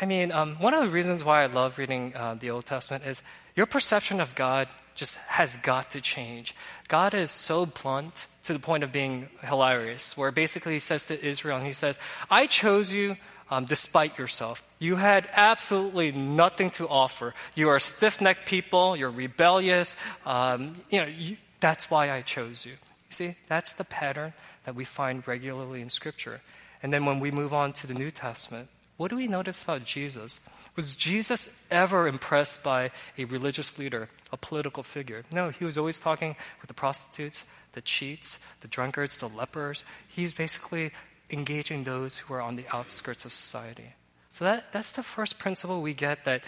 I 0.00 0.06
mean, 0.06 0.30
um, 0.30 0.54
one 0.62 0.72
of 0.72 0.84
the 0.84 0.90
reasons 0.90 1.24
why 1.24 1.42
I 1.42 1.46
love 1.46 1.78
reading 1.78 2.14
uh, 2.14 2.36
the 2.38 2.50
Old 2.50 2.66
Testament 2.66 3.02
is 3.04 3.22
your 3.56 3.66
perception 3.66 4.20
of 4.20 4.36
God 4.36 4.68
just 4.94 5.18
has 5.18 5.56
got 5.56 5.90
to 5.90 6.00
change. 6.00 6.54
God 6.88 7.14
is 7.14 7.30
so 7.30 7.66
blunt 7.66 8.26
to 8.44 8.52
the 8.52 8.58
point 8.58 8.84
of 8.84 8.92
being 8.92 9.28
hilarious, 9.42 10.16
where 10.16 10.30
basically 10.30 10.74
he 10.74 10.78
says 10.78 11.06
to 11.06 11.24
Israel, 11.24 11.56
and 11.56 11.66
he 11.66 11.72
says, 11.72 11.98
I 12.30 12.46
chose 12.46 12.92
you 12.92 13.16
um, 13.50 13.64
despite 13.64 14.18
yourself. 14.18 14.62
You 14.78 14.96
had 14.96 15.28
absolutely 15.32 16.12
nothing 16.12 16.70
to 16.72 16.88
offer. 16.88 17.34
You 17.54 17.68
are 17.68 17.78
stiff 17.78 18.20
necked 18.20 18.46
people, 18.46 18.96
you're 18.96 19.10
rebellious. 19.10 19.96
Um, 20.26 20.76
you 20.90 21.00
know, 21.00 21.06
you, 21.06 21.36
that's 21.60 21.90
why 21.90 22.10
I 22.10 22.22
chose 22.22 22.66
you. 22.66 22.72
You 22.72 23.10
see, 23.10 23.36
that's 23.48 23.72
the 23.72 23.84
pattern 23.84 24.32
that 24.64 24.74
we 24.74 24.84
find 24.84 25.26
regularly 25.26 25.80
in 25.80 25.90
Scripture. 25.90 26.40
And 26.82 26.92
then 26.92 27.06
when 27.06 27.20
we 27.20 27.30
move 27.30 27.54
on 27.54 27.72
to 27.74 27.86
the 27.86 27.94
New 27.94 28.10
Testament, 28.10 28.68
what 28.96 29.08
do 29.08 29.16
we 29.16 29.26
notice 29.26 29.62
about 29.62 29.84
Jesus? 29.84 30.40
Was 30.76 30.94
Jesus 30.94 31.60
ever 31.70 32.08
impressed 32.08 32.64
by 32.64 32.90
a 33.16 33.24
religious 33.24 33.78
leader, 33.78 34.08
a 34.32 34.36
political 34.36 34.82
figure? 34.82 35.24
No, 35.32 35.50
he 35.50 35.64
was 35.64 35.78
always 35.78 36.00
talking 36.00 36.34
with 36.60 36.68
the 36.68 36.74
prostitutes, 36.74 37.44
the 37.74 37.80
cheats, 37.80 38.40
the 38.60 38.68
drunkards, 38.68 39.18
the 39.18 39.28
lepers. 39.28 39.84
He's 40.08 40.32
basically 40.32 40.90
engaging 41.30 41.84
those 41.84 42.18
who 42.18 42.34
are 42.34 42.40
on 42.40 42.56
the 42.56 42.66
outskirts 42.72 43.24
of 43.24 43.32
society. 43.32 43.94
So 44.30 44.44
that, 44.44 44.72
that's 44.72 44.92
the 44.92 45.04
first 45.04 45.38
principle 45.38 45.80
we 45.80 45.94
get 45.94 46.24
that 46.24 46.42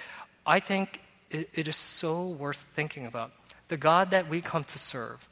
I 0.44 0.58
think 0.58 1.00
it, 1.30 1.48
it 1.54 1.68
is 1.68 1.76
so 1.76 2.26
worth 2.26 2.66
thinking 2.74 3.06
about. 3.06 3.32
The 3.68 3.76
God 3.76 4.10
that 4.10 4.28
we 4.28 4.40
come 4.40 4.64
to 4.64 4.78
serve, 4.78 5.28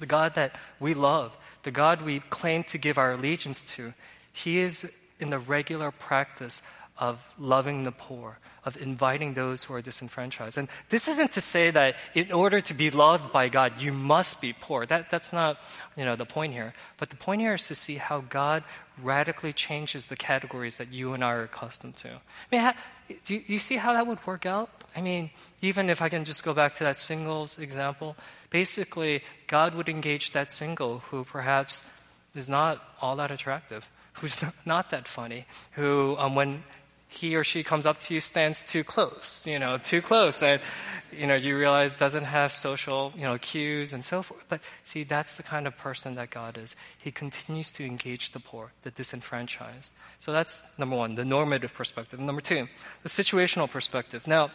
the 0.00 0.06
God 0.06 0.34
that 0.34 0.58
we 0.80 0.94
love, 0.94 1.36
the 1.62 1.70
God 1.70 2.02
we 2.02 2.20
claim 2.20 2.64
to 2.64 2.78
give 2.78 2.98
our 2.98 3.12
allegiance 3.12 3.64
to, 3.72 3.92
He 4.32 4.58
is 4.58 4.92
in 5.18 5.30
the 5.30 5.38
regular 5.38 5.90
practice 5.90 6.62
of 6.98 7.18
loving 7.38 7.82
the 7.82 7.92
poor, 7.92 8.38
of 8.64 8.80
inviting 8.80 9.34
those 9.34 9.64
who 9.64 9.74
are 9.74 9.82
disenfranchised. 9.82 10.58
And 10.58 10.68
this 10.88 11.08
isn't 11.08 11.32
to 11.32 11.40
say 11.40 11.70
that 11.70 11.96
in 12.14 12.32
order 12.32 12.60
to 12.60 12.74
be 12.74 12.90
loved 12.90 13.32
by 13.32 13.48
God, 13.48 13.80
you 13.80 13.92
must 13.92 14.40
be 14.40 14.54
poor. 14.58 14.86
That, 14.86 15.10
that's 15.10 15.32
not 15.32 15.58
you 15.96 16.04
know, 16.04 16.16
the 16.16 16.24
point 16.24 16.52
here. 16.52 16.74
But 16.96 17.10
the 17.10 17.16
point 17.16 17.40
here 17.40 17.54
is 17.54 17.66
to 17.68 17.74
see 17.74 17.96
how 17.96 18.20
God 18.20 18.64
radically 19.02 19.52
changes 19.52 20.06
the 20.06 20.16
categories 20.16 20.78
that 20.78 20.92
you 20.92 21.12
and 21.12 21.22
I 21.22 21.32
are 21.32 21.42
accustomed 21.42 21.96
to. 21.98 22.08
I 22.08 22.20
mean, 22.50 22.60
how, 22.60 22.74
do, 23.26 23.34
you, 23.34 23.40
do 23.40 23.52
you 23.52 23.58
see 23.58 23.76
how 23.76 23.92
that 23.92 24.06
would 24.06 24.24
work 24.26 24.46
out? 24.46 24.70
I 24.96 25.02
mean, 25.02 25.30
even 25.60 25.90
if 25.90 26.00
I 26.00 26.08
can 26.08 26.24
just 26.24 26.42
go 26.42 26.54
back 26.54 26.76
to 26.76 26.84
that 26.84 26.96
singles 26.96 27.58
example, 27.58 28.16
basically, 28.50 29.22
God 29.46 29.74
would 29.74 29.88
engage 29.88 30.30
that 30.32 30.50
single 30.50 31.00
who 31.10 31.24
perhaps 31.24 31.84
is 32.34 32.48
not 32.48 32.82
all 33.00 33.16
that 33.16 33.30
attractive, 33.30 33.90
who's 34.14 34.36
not 34.64 34.90
that 34.90 35.06
funny, 35.06 35.46
who, 35.72 36.16
um, 36.18 36.34
when 36.34 36.62
he 37.08 37.36
or 37.36 37.44
she 37.44 37.62
comes 37.62 37.86
up 37.86 38.00
to 38.00 38.14
you, 38.14 38.20
stands 38.20 38.60
too 38.60 38.84
close, 38.84 39.46
you 39.46 39.58
know, 39.58 39.78
too 39.78 40.02
close, 40.02 40.42
and 40.42 40.60
you 41.12 41.26
know 41.26 41.34
you 41.34 41.56
realize 41.56 41.94
doesn't 41.94 42.24
have 42.24 42.52
social, 42.52 43.12
you 43.16 43.22
know, 43.22 43.38
cues 43.38 43.92
and 43.92 44.04
so 44.04 44.22
forth. 44.22 44.44
But 44.48 44.60
see, 44.82 45.04
that's 45.04 45.36
the 45.36 45.42
kind 45.42 45.66
of 45.66 45.76
person 45.76 46.16
that 46.16 46.30
God 46.30 46.58
is. 46.58 46.74
He 46.98 47.10
continues 47.10 47.70
to 47.72 47.84
engage 47.84 48.32
the 48.32 48.40
poor, 48.40 48.72
the 48.82 48.90
disenfranchised. 48.90 49.94
So 50.18 50.32
that's 50.32 50.68
number 50.78 50.96
one, 50.96 51.14
the 51.14 51.24
normative 51.24 51.72
perspective. 51.72 52.18
Number 52.18 52.40
two, 52.40 52.68
the 53.02 53.08
situational 53.08 53.70
perspective. 53.70 54.26
Now, 54.26 54.50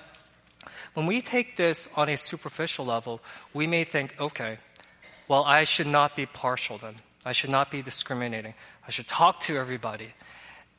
when 0.93 1.05
we 1.05 1.21
take 1.21 1.55
this 1.55 1.89
on 1.95 2.09
a 2.09 2.17
superficial 2.17 2.85
level, 2.85 3.21
we 3.53 3.65
may 3.65 3.83
think, 3.83 4.15
okay, 4.19 4.59
well, 5.27 5.43
I 5.45 5.63
should 5.63 5.87
not 5.87 6.15
be 6.15 6.25
partial 6.25 6.77
then. 6.77 6.95
I 7.25 7.31
should 7.31 7.49
not 7.49 7.71
be 7.71 7.81
discriminating. 7.81 8.53
I 8.87 8.91
should 8.91 9.07
talk 9.07 9.39
to 9.41 9.57
everybody. 9.57 10.13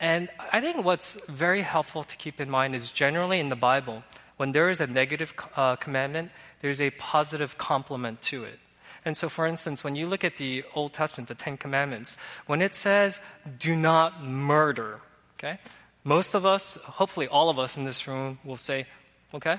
And 0.03 0.27
I 0.51 0.59
think 0.59 0.83
what's 0.83 1.15
very 1.29 1.61
helpful 1.61 2.03
to 2.03 2.17
keep 2.17 2.41
in 2.41 2.49
mind 2.49 2.75
is 2.75 2.91
generally 2.91 3.39
in 3.39 3.47
the 3.47 3.55
Bible, 3.55 4.03
when 4.35 4.51
there 4.51 4.69
is 4.69 4.81
a 4.81 4.85
negative 4.85 5.33
uh, 5.55 5.77
commandment, 5.77 6.31
there's 6.59 6.81
a 6.81 6.89
positive 6.89 7.57
complement 7.57 8.21
to 8.23 8.43
it. 8.43 8.59
And 9.05 9.15
so, 9.15 9.29
for 9.29 9.47
instance, 9.47 9.81
when 9.81 9.95
you 9.95 10.05
look 10.05 10.25
at 10.25 10.35
the 10.35 10.65
Old 10.75 10.91
Testament, 10.91 11.29
the 11.29 11.35
Ten 11.35 11.55
Commandments, 11.55 12.17
when 12.47 12.61
it 12.61 12.75
says, 12.75 13.21
do 13.57 13.77
not 13.77 14.21
murder, 14.25 14.99
okay? 15.39 15.57
Most 16.03 16.33
of 16.33 16.45
us, 16.45 16.75
hopefully 16.83 17.29
all 17.29 17.49
of 17.49 17.57
us 17.57 17.77
in 17.77 17.85
this 17.85 18.05
room, 18.05 18.39
will 18.43 18.57
say, 18.57 18.87
okay, 19.33 19.57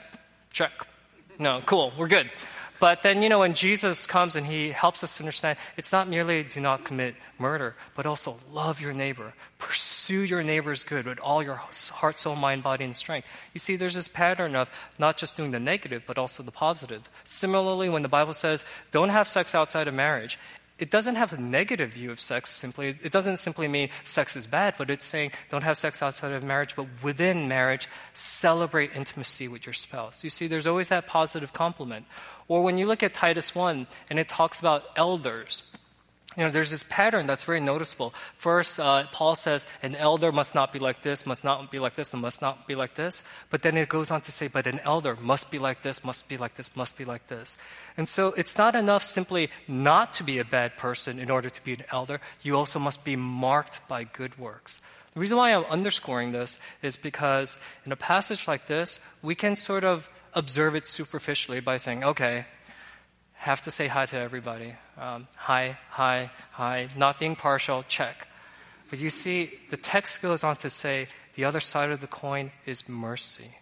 check. 0.52 0.72
No, 1.38 1.62
cool, 1.64 1.90
we're 1.96 2.06
good. 2.06 2.30
But 2.80 3.02
then, 3.02 3.22
you 3.22 3.28
know, 3.28 3.38
when 3.38 3.54
Jesus 3.54 4.06
comes 4.06 4.36
and 4.36 4.46
he 4.46 4.70
helps 4.70 5.02
us 5.04 5.20
understand, 5.20 5.58
it's 5.76 5.92
not 5.92 6.08
merely 6.08 6.42
do 6.42 6.60
not 6.60 6.84
commit 6.84 7.14
murder, 7.38 7.74
but 7.94 8.04
also 8.04 8.38
love 8.52 8.80
your 8.80 8.92
neighbor. 8.92 9.32
Pursue 9.58 10.22
your 10.22 10.42
neighbor's 10.42 10.84
good 10.84 11.06
with 11.06 11.20
all 11.20 11.42
your 11.42 11.54
heart, 11.54 12.18
soul, 12.18 12.36
mind, 12.36 12.62
body, 12.62 12.84
and 12.84 12.96
strength. 12.96 13.28
You 13.52 13.58
see, 13.58 13.76
there's 13.76 13.94
this 13.94 14.08
pattern 14.08 14.56
of 14.56 14.70
not 14.98 15.16
just 15.16 15.36
doing 15.36 15.52
the 15.52 15.60
negative, 15.60 16.02
but 16.06 16.18
also 16.18 16.42
the 16.42 16.50
positive. 16.50 17.08
Similarly, 17.22 17.88
when 17.88 18.02
the 18.02 18.08
Bible 18.08 18.32
says, 18.32 18.64
don't 18.90 19.10
have 19.10 19.28
sex 19.28 19.54
outside 19.54 19.88
of 19.88 19.94
marriage, 19.94 20.38
it 20.76 20.90
doesn't 20.90 21.14
have 21.14 21.32
a 21.32 21.40
negative 21.40 21.92
view 21.92 22.10
of 22.10 22.18
sex 22.18 22.50
simply. 22.50 22.98
It 23.00 23.12
doesn't 23.12 23.36
simply 23.36 23.68
mean 23.68 23.90
sex 24.02 24.34
is 24.34 24.48
bad, 24.48 24.74
but 24.76 24.90
it's 24.90 25.04
saying 25.04 25.30
don't 25.48 25.62
have 25.62 25.78
sex 25.78 26.02
outside 26.02 26.32
of 26.32 26.42
marriage, 26.42 26.74
but 26.74 26.86
within 27.00 27.46
marriage, 27.46 27.86
celebrate 28.12 28.90
intimacy 28.94 29.46
with 29.46 29.66
your 29.66 29.72
spouse. 29.72 30.24
You 30.24 30.30
see, 30.30 30.48
there's 30.48 30.66
always 30.66 30.88
that 30.88 31.06
positive 31.06 31.52
complement. 31.52 32.06
Or 32.48 32.62
when 32.62 32.78
you 32.78 32.86
look 32.86 33.02
at 33.02 33.14
Titus 33.14 33.54
1 33.54 33.86
and 34.10 34.18
it 34.18 34.28
talks 34.28 34.60
about 34.60 34.84
elders, 34.96 35.62
you 36.36 36.42
know, 36.42 36.50
there's 36.50 36.70
this 36.70 36.84
pattern 36.88 37.26
that's 37.26 37.44
very 37.44 37.60
noticeable. 37.60 38.12
First, 38.38 38.80
uh, 38.80 39.04
Paul 39.12 39.36
says, 39.36 39.66
an 39.82 39.94
elder 39.94 40.32
must 40.32 40.54
not 40.54 40.72
be 40.72 40.80
like 40.80 41.02
this, 41.02 41.26
must 41.26 41.44
not 41.44 41.70
be 41.70 41.78
like 41.78 41.94
this, 41.94 42.12
and 42.12 42.20
must 42.20 42.42
not 42.42 42.66
be 42.66 42.74
like 42.74 42.96
this. 42.96 43.22
But 43.50 43.62
then 43.62 43.76
it 43.76 43.88
goes 43.88 44.10
on 44.10 44.20
to 44.22 44.32
say, 44.32 44.48
but 44.48 44.66
an 44.66 44.80
elder 44.80 45.16
must 45.20 45.52
be 45.52 45.60
like 45.60 45.82
this, 45.82 46.04
must 46.04 46.28
be 46.28 46.36
like 46.36 46.56
this, 46.56 46.76
must 46.76 46.98
be 46.98 47.04
like 47.04 47.28
this. 47.28 47.56
And 47.96 48.08
so 48.08 48.32
it's 48.32 48.58
not 48.58 48.74
enough 48.74 49.04
simply 49.04 49.48
not 49.68 50.12
to 50.14 50.24
be 50.24 50.38
a 50.38 50.44
bad 50.44 50.76
person 50.76 51.20
in 51.20 51.30
order 51.30 51.50
to 51.50 51.64
be 51.64 51.74
an 51.74 51.84
elder. 51.92 52.20
You 52.42 52.56
also 52.56 52.80
must 52.80 53.04
be 53.04 53.14
marked 53.14 53.86
by 53.86 54.02
good 54.02 54.36
works. 54.36 54.82
The 55.14 55.20
reason 55.20 55.38
why 55.38 55.54
I'm 55.54 55.64
underscoring 55.66 56.32
this 56.32 56.58
is 56.82 56.96
because 56.96 57.58
in 57.86 57.92
a 57.92 57.96
passage 57.96 58.48
like 58.48 58.66
this, 58.66 58.98
we 59.22 59.36
can 59.36 59.54
sort 59.54 59.84
of 59.84 60.08
observe 60.34 60.74
it 60.74 60.86
superficially 60.86 61.60
by 61.60 61.76
saying, 61.76 62.04
okay, 62.04 62.46
have 63.34 63.62
to 63.62 63.70
say 63.70 63.88
hi 63.88 64.06
to 64.06 64.16
everybody. 64.16 64.74
Um, 64.98 65.28
hi, 65.36 65.78
hi, 65.90 66.30
hi. 66.52 66.88
Not 66.96 67.18
being 67.18 67.36
partial, 67.36 67.84
check. 67.88 68.28
But 68.90 68.98
you 68.98 69.10
see, 69.10 69.58
the 69.70 69.76
text 69.76 70.22
goes 70.22 70.44
on 70.44 70.56
to 70.56 70.70
say 70.70 71.08
the 71.34 71.44
other 71.44 71.60
side 71.60 71.90
of 71.90 72.00
the 72.00 72.06
coin 72.06 72.52
is 72.64 72.88
mercy. 72.88 73.56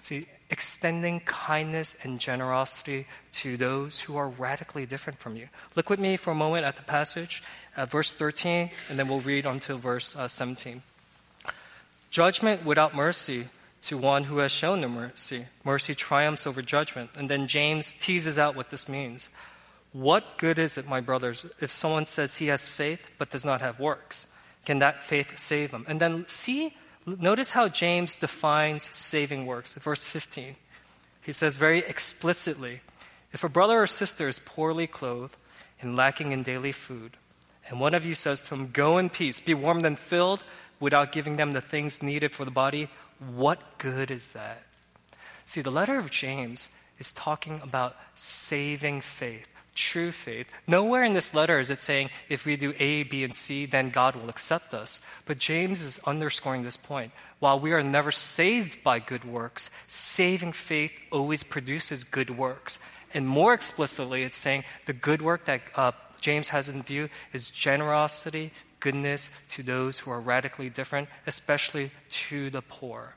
See, 0.00 0.26
extending 0.48 1.20
kindness 1.20 1.96
and 2.02 2.20
generosity 2.20 3.06
to 3.32 3.56
those 3.56 4.00
who 4.00 4.16
are 4.16 4.28
radically 4.28 4.86
different 4.86 5.18
from 5.18 5.36
you. 5.36 5.48
Look 5.74 5.90
with 5.90 5.98
me 5.98 6.16
for 6.16 6.30
a 6.30 6.34
moment 6.34 6.64
at 6.64 6.76
the 6.76 6.82
passage, 6.82 7.42
uh, 7.76 7.86
verse 7.86 8.12
13, 8.12 8.70
and 8.88 8.98
then 8.98 9.08
we'll 9.08 9.20
read 9.20 9.44
until 9.44 9.78
verse 9.78 10.14
uh, 10.14 10.28
17. 10.28 10.82
Judgment 12.10 12.64
without 12.64 12.94
mercy 12.94 13.48
to 13.86 13.96
one 13.96 14.24
who 14.24 14.38
has 14.38 14.52
shown 14.52 14.80
the 14.80 14.88
mercy. 14.88 15.46
Mercy 15.64 15.94
triumphs 15.94 16.46
over 16.46 16.62
judgment. 16.62 17.10
And 17.16 17.28
then 17.28 17.46
James 17.46 17.92
teases 17.92 18.38
out 18.38 18.56
what 18.56 18.70
this 18.70 18.88
means. 18.88 19.28
What 19.92 20.38
good 20.38 20.58
is 20.58 20.76
it, 20.76 20.88
my 20.88 21.00
brothers, 21.00 21.46
if 21.60 21.70
someone 21.70 22.06
says 22.06 22.36
he 22.36 22.48
has 22.48 22.68
faith 22.68 23.00
but 23.18 23.30
does 23.30 23.44
not 23.44 23.60
have 23.60 23.80
works? 23.80 24.26
Can 24.64 24.80
that 24.80 25.04
faith 25.04 25.38
save 25.38 25.70
him? 25.70 25.84
And 25.88 26.00
then 26.00 26.24
see, 26.28 26.76
notice 27.06 27.52
how 27.52 27.68
James 27.68 28.16
defines 28.16 28.94
saving 28.94 29.46
works. 29.46 29.74
Verse 29.74 30.04
15. 30.04 30.56
He 31.22 31.32
says 31.32 31.56
very 31.56 31.78
explicitly 31.78 32.80
if 33.32 33.44
a 33.44 33.48
brother 33.48 33.82
or 33.82 33.86
sister 33.86 34.28
is 34.28 34.38
poorly 34.38 34.86
clothed 34.86 35.36
and 35.80 35.96
lacking 35.96 36.32
in 36.32 36.42
daily 36.42 36.72
food, 36.72 37.16
and 37.68 37.80
one 37.80 37.94
of 37.94 38.04
you 38.04 38.14
says 38.14 38.42
to 38.42 38.54
him, 38.54 38.70
Go 38.72 38.98
in 38.98 39.10
peace, 39.10 39.40
be 39.40 39.54
warmed 39.54 39.84
and 39.84 39.98
filled, 39.98 40.42
without 40.78 41.12
giving 41.12 41.36
them 41.36 41.52
the 41.52 41.60
things 41.60 42.02
needed 42.02 42.32
for 42.32 42.44
the 42.44 42.50
body, 42.50 42.88
what 43.18 43.78
good 43.78 44.10
is 44.10 44.32
that? 44.32 44.62
See, 45.44 45.60
the 45.60 45.70
letter 45.70 45.98
of 45.98 46.10
James 46.10 46.68
is 46.98 47.12
talking 47.12 47.60
about 47.62 47.96
saving 48.14 49.00
faith, 49.00 49.46
true 49.74 50.12
faith. 50.12 50.48
Nowhere 50.66 51.04
in 51.04 51.14
this 51.14 51.34
letter 51.34 51.60
is 51.60 51.70
it 51.70 51.78
saying 51.78 52.10
if 52.28 52.44
we 52.44 52.56
do 52.56 52.74
A, 52.78 53.04
B, 53.04 53.22
and 53.22 53.34
C, 53.34 53.66
then 53.66 53.90
God 53.90 54.16
will 54.16 54.28
accept 54.28 54.74
us. 54.74 55.00
But 55.24 55.38
James 55.38 55.82
is 55.82 56.00
underscoring 56.06 56.62
this 56.62 56.76
point. 56.76 57.12
While 57.38 57.60
we 57.60 57.72
are 57.72 57.82
never 57.82 58.10
saved 58.10 58.82
by 58.82 58.98
good 58.98 59.24
works, 59.24 59.70
saving 59.86 60.52
faith 60.52 60.92
always 61.12 61.42
produces 61.42 62.02
good 62.02 62.30
works. 62.30 62.78
And 63.12 63.26
more 63.26 63.54
explicitly, 63.54 64.22
it's 64.22 64.36
saying 64.36 64.64
the 64.86 64.92
good 64.92 65.22
work 65.22 65.44
that 65.44 65.62
uh, 65.74 65.92
James 66.20 66.48
has 66.48 66.68
in 66.68 66.82
view 66.82 67.08
is 67.32 67.50
generosity, 67.50 68.52
goodness 68.86 69.30
to 69.48 69.64
those 69.64 69.98
who 69.98 70.12
are 70.12 70.20
radically 70.20 70.70
different, 70.70 71.08
especially 71.26 71.90
to 72.08 72.50
the 72.50 72.62
poor. 72.62 73.16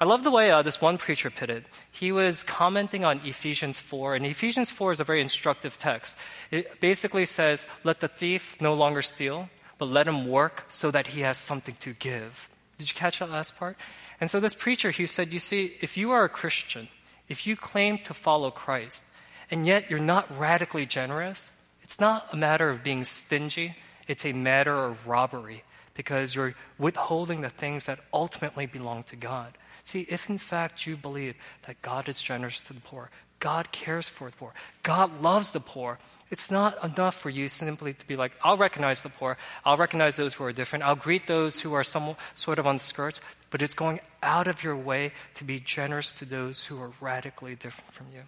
I 0.00 0.04
love 0.04 0.22
the 0.22 0.30
way 0.30 0.52
uh, 0.52 0.62
this 0.62 0.80
one 0.80 0.98
preacher 0.98 1.30
put 1.30 1.50
it. 1.50 1.64
He 1.90 2.12
was 2.12 2.44
commenting 2.44 3.04
on 3.04 3.20
Ephesians 3.24 3.80
4, 3.80 4.14
and 4.14 4.24
Ephesians 4.24 4.70
4 4.70 4.92
is 4.92 5.00
a 5.00 5.04
very 5.10 5.20
instructive 5.20 5.78
text. 5.78 6.16
It 6.52 6.80
basically 6.80 7.26
says, 7.26 7.66
Let 7.82 7.98
the 7.98 8.06
thief 8.06 8.54
no 8.60 8.72
longer 8.74 9.02
steal, 9.02 9.50
but 9.78 9.88
let 9.88 10.06
him 10.06 10.28
work 10.28 10.64
so 10.68 10.92
that 10.92 11.08
he 11.08 11.22
has 11.22 11.36
something 11.36 11.74
to 11.80 11.92
give. 11.92 12.48
Did 12.78 12.88
you 12.88 12.94
catch 12.94 13.18
that 13.18 13.30
last 13.30 13.58
part? 13.58 13.76
And 14.20 14.30
so 14.30 14.38
this 14.38 14.54
preacher, 14.54 14.92
he 14.92 15.06
said, 15.06 15.32
You 15.32 15.40
see, 15.40 15.74
if 15.80 15.96
you 15.96 16.12
are 16.12 16.22
a 16.22 16.36
Christian, 16.40 16.86
if 17.28 17.48
you 17.48 17.56
claim 17.56 17.98
to 18.06 18.14
follow 18.14 18.52
Christ, 18.52 19.04
and 19.50 19.66
yet 19.66 19.90
you're 19.90 19.98
not 20.14 20.30
radically 20.38 20.86
generous, 20.86 21.50
it's 21.82 21.98
not 21.98 22.32
a 22.32 22.36
matter 22.36 22.70
of 22.70 22.84
being 22.84 23.02
stingy 23.02 23.74
it's 24.10 24.24
a 24.24 24.32
matter 24.32 24.86
of 24.86 25.06
robbery 25.06 25.62
because 25.94 26.34
you're 26.34 26.54
withholding 26.78 27.42
the 27.42 27.48
things 27.48 27.86
that 27.86 28.00
ultimately 28.12 28.66
belong 28.66 29.04
to 29.04 29.14
God. 29.14 29.56
See, 29.84 30.00
if 30.10 30.28
in 30.28 30.36
fact 30.36 30.84
you 30.84 30.96
believe 30.96 31.36
that 31.68 31.80
God 31.80 32.08
is 32.08 32.20
generous 32.20 32.60
to 32.62 32.72
the 32.72 32.80
poor, 32.80 33.10
God 33.38 33.70
cares 33.70 34.08
for 34.08 34.28
the 34.28 34.36
poor, 34.36 34.52
God 34.82 35.22
loves 35.22 35.52
the 35.52 35.60
poor, 35.60 36.00
it's 36.28 36.50
not 36.50 36.82
enough 36.82 37.14
for 37.14 37.30
you 37.30 37.46
simply 37.46 37.94
to 37.94 38.06
be 38.08 38.16
like, 38.16 38.32
I'll 38.42 38.56
recognize 38.56 39.02
the 39.02 39.10
poor, 39.10 39.36
I'll 39.64 39.76
recognize 39.76 40.16
those 40.16 40.34
who 40.34 40.42
are 40.42 40.52
different, 40.52 40.84
I'll 40.84 40.96
greet 40.96 41.28
those 41.28 41.60
who 41.60 41.72
are 41.74 41.84
some 41.84 42.16
sort 42.34 42.58
of 42.58 42.66
on 42.66 42.80
skirts, 42.80 43.20
but 43.50 43.62
it's 43.62 43.76
going 43.76 44.00
out 44.24 44.48
of 44.48 44.64
your 44.64 44.76
way 44.76 45.12
to 45.36 45.44
be 45.44 45.60
generous 45.60 46.10
to 46.18 46.24
those 46.24 46.66
who 46.66 46.82
are 46.82 46.90
radically 47.00 47.54
different 47.54 47.92
from 47.92 48.08
you. 48.12 48.22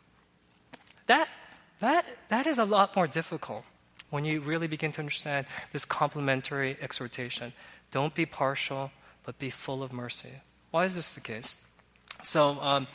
That, 1.08 1.28
that, 1.80 2.06
that 2.28 2.46
is 2.46 2.58
a 2.58 2.64
lot 2.64 2.94
more 2.94 3.08
difficult 3.08 3.64
when 4.12 4.24
you 4.24 4.42
really 4.42 4.66
begin 4.66 4.92
to 4.92 5.00
understand 5.00 5.46
this 5.72 5.86
complementary 5.86 6.76
exhortation. 6.82 7.54
Don't 7.90 8.14
be 8.14 8.26
partial, 8.26 8.90
but 9.24 9.38
be 9.38 9.48
full 9.48 9.82
of 9.82 9.90
mercy. 9.90 10.28
Why 10.70 10.84
is 10.84 10.96
this 10.96 11.14
the 11.14 11.20
case? 11.20 11.56
So, 12.22 12.58
um, 12.60 12.86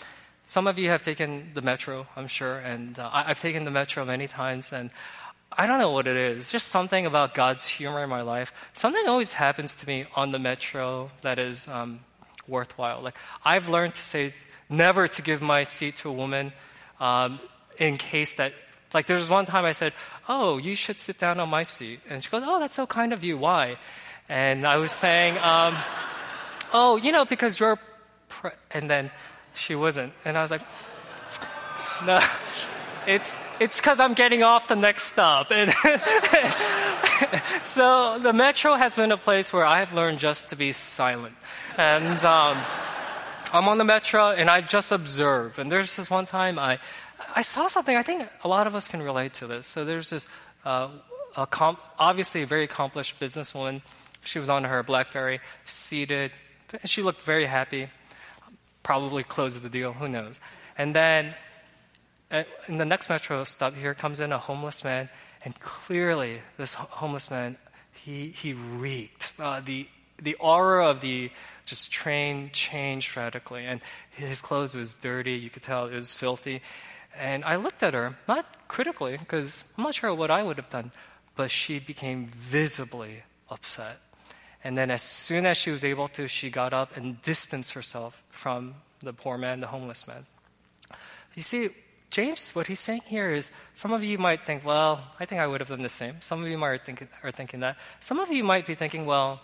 some 0.45 0.67
of 0.67 0.77
you 0.77 0.89
have 0.89 1.01
taken 1.01 1.49
the 1.55 1.61
metro, 1.63 2.05
I'm 2.15 2.27
sure, 2.27 2.59
and 2.59 2.97
uh, 2.99 3.09
I've 3.11 3.41
taken 3.41 3.65
the 3.65 3.71
metro 3.71 4.05
many 4.05 4.27
times, 4.27 4.71
and 4.71 4.91
I 5.51 5.65
don't 5.65 5.79
know 5.79 5.89
what 5.89 6.05
it 6.05 6.15
is. 6.15 6.37
It's 6.37 6.51
just 6.51 6.67
something 6.67 7.07
about 7.07 7.33
God's 7.33 7.67
humor 7.67 8.03
in 8.03 8.09
my 8.09 8.21
life. 8.21 8.53
Something 8.73 9.07
always 9.07 9.33
happens 9.33 9.73
to 9.75 9.87
me 9.87 10.05
on 10.15 10.31
the 10.31 10.39
metro 10.39 11.09
that 11.23 11.39
is 11.39 11.67
um, 11.67 12.01
worthwhile. 12.47 13.01
Like 13.01 13.17
I've 13.43 13.69
learned 13.69 13.95
to 13.95 14.03
say 14.03 14.31
never 14.69 15.07
to 15.07 15.21
give 15.23 15.41
my 15.41 15.63
seat 15.63 15.95
to 15.97 16.09
a 16.09 16.13
woman 16.13 16.53
um, 16.99 17.39
in 17.79 17.97
case 17.97 18.35
that 18.35 18.53
like 18.93 19.07
there 19.07 19.17
was 19.17 19.29
one 19.29 19.45
time 19.45 19.65
I 19.65 19.73
said, 19.73 19.93
"Oh, 20.27 20.57
you 20.57 20.75
should 20.75 20.99
sit 20.99 21.19
down 21.19 21.39
on 21.39 21.49
my 21.49 21.63
seat," 21.63 21.99
and 22.09 22.23
she 22.23 22.29
goes, 22.29 22.43
"Oh, 22.45 22.59
that's 22.59 22.75
so 22.75 22.85
kind 22.85 23.13
of 23.13 23.23
you. 23.23 23.37
Why?" 23.37 23.77
And 24.29 24.65
I 24.65 24.77
was 24.77 24.91
saying, 24.91 25.37
um, 25.39 25.75
"Oh, 26.73 26.97
you 26.97 27.11
know, 27.11 27.25
because 27.25 27.59
you're," 27.59 27.79
pre-. 28.29 28.51
and 28.71 28.89
then 28.89 29.11
she 29.53 29.75
wasn't, 29.75 30.13
and 30.25 30.37
I 30.37 30.41
was 30.41 30.51
like, 30.51 30.63
"No." 32.05 32.19
It's 33.07 33.37
it's 33.61 33.79
because 33.79 34.01
I'm 34.01 34.13
getting 34.13 34.43
off 34.43 34.67
the 34.67 34.75
next 34.75 35.03
stop. 35.03 35.49
And 35.49 35.71
so 37.63 38.19
the 38.19 38.33
metro 38.33 38.75
has 38.75 38.93
been 38.93 39.13
a 39.13 39.17
place 39.17 39.53
where 39.53 39.65
I 39.65 39.79
have 39.79 39.93
learned 39.93 40.19
just 40.19 40.49
to 40.49 40.57
be 40.57 40.73
silent. 40.73 41.35
And 41.77 42.23
um, 42.25 42.57
I'm 43.53 43.69
on 43.69 43.77
the 43.77 43.85
metro 43.85 44.31
and 44.31 44.49
I 44.49 44.59
just 44.61 44.91
observe. 44.91 45.57
And 45.57 45.71
there's 45.71 45.95
this 45.95 46.09
one 46.09 46.25
time 46.25 46.59
I 46.59 46.79
I 47.37 47.41
saw 47.41 47.67
something. 47.67 47.95
I 47.95 48.01
think 48.01 48.27
a 48.43 48.47
lot 48.47 48.65
of 48.65 48.73
us 48.75 48.87
can 48.87 48.99
relate 48.99 49.35
to 49.35 49.45
this. 49.45 49.67
So 49.67 49.85
there's 49.85 50.09
this 50.09 50.27
uh, 50.65 50.89
a 51.35 51.45
com- 51.45 51.77
obviously 51.99 52.41
a 52.41 52.47
very 52.47 52.63
accomplished 52.63 53.19
businesswoman. 53.19 53.83
She 54.23 54.39
was 54.39 54.49
on 54.49 54.63
her 54.63 54.81
BlackBerry, 54.81 55.39
seated. 55.65 56.31
And 56.73 56.89
she 56.89 57.03
looked 57.03 57.21
very 57.21 57.45
happy. 57.45 57.89
Probably 58.81 59.21
closed 59.21 59.61
the 59.61 59.69
deal. 59.69 59.93
Who 59.93 60.07
knows? 60.07 60.39
And 60.79 60.95
then 60.95 61.35
uh, 62.31 62.43
in 62.67 62.79
the 62.79 62.85
next 62.85 63.07
metro 63.07 63.43
stop, 63.43 63.75
here 63.75 63.93
comes 63.93 64.19
in 64.19 64.31
a 64.31 64.39
homeless 64.39 64.83
man, 64.83 65.07
and 65.45 65.59
clearly 65.59 66.41
this 66.57 66.73
homeless 66.73 67.29
man 67.29 67.57
he 67.93 68.29
he 68.29 68.53
reeked. 68.53 69.33
Uh, 69.37 69.61
the 69.63 69.87
the 70.19 70.33
aura 70.39 70.89
of 70.89 71.01
the 71.01 71.29
just 71.65 71.91
train 71.91 72.49
changed 72.51 73.15
radically, 73.15 73.63
and 73.63 73.79
his 74.09 74.41
clothes 74.41 74.73
was 74.73 74.95
dirty. 74.95 75.33
You 75.33 75.51
could 75.51 75.61
tell 75.61 75.85
it 75.85 75.93
was 75.93 76.13
filthy. 76.15 76.63
And 77.19 77.43
I 77.43 77.55
looked 77.55 77.83
at 77.83 77.93
her, 77.93 78.15
not 78.27 78.67
critically, 78.67 79.17
because 79.17 79.63
I'm 79.77 79.83
not 79.83 79.95
sure 79.95 80.13
what 80.13 80.31
I 80.31 80.43
would 80.43 80.57
have 80.57 80.69
done, 80.69 80.91
but 81.35 81.51
she 81.51 81.79
became 81.79 82.27
visibly 82.27 83.23
upset. 83.49 83.99
And 84.63 84.77
then, 84.77 84.91
as 84.91 85.01
soon 85.01 85.45
as 85.45 85.57
she 85.57 85.71
was 85.71 85.83
able 85.83 86.07
to, 86.09 86.27
she 86.27 86.49
got 86.49 86.73
up 86.73 86.97
and 86.97 87.21
distanced 87.21 87.73
herself 87.73 88.23
from 88.29 88.75
the 88.99 89.13
poor 89.13 89.37
man, 89.37 89.61
the 89.61 89.67
homeless 89.67 90.07
man. 90.07 90.25
You 91.35 91.43
see, 91.43 91.69
James, 92.09 92.55
what 92.55 92.67
he's 92.67 92.79
saying 92.79 93.01
here 93.05 93.29
is 93.29 93.51
some 93.73 93.93
of 93.93 94.03
you 94.03 94.17
might 94.17 94.43
think, 94.45 94.65
well, 94.65 95.03
I 95.19 95.25
think 95.25 95.41
I 95.41 95.47
would 95.47 95.61
have 95.61 95.69
done 95.69 95.81
the 95.81 95.89
same. 95.89 96.15
Some 96.21 96.41
of 96.41 96.49
you 96.49 96.57
might 96.57 96.85
think, 96.85 97.07
are 97.23 97.31
thinking 97.31 97.59
that. 97.61 97.77
Some 97.99 98.19
of 98.19 98.31
you 98.31 98.43
might 98.43 98.65
be 98.65 98.75
thinking, 98.75 99.05
well, 99.05 99.41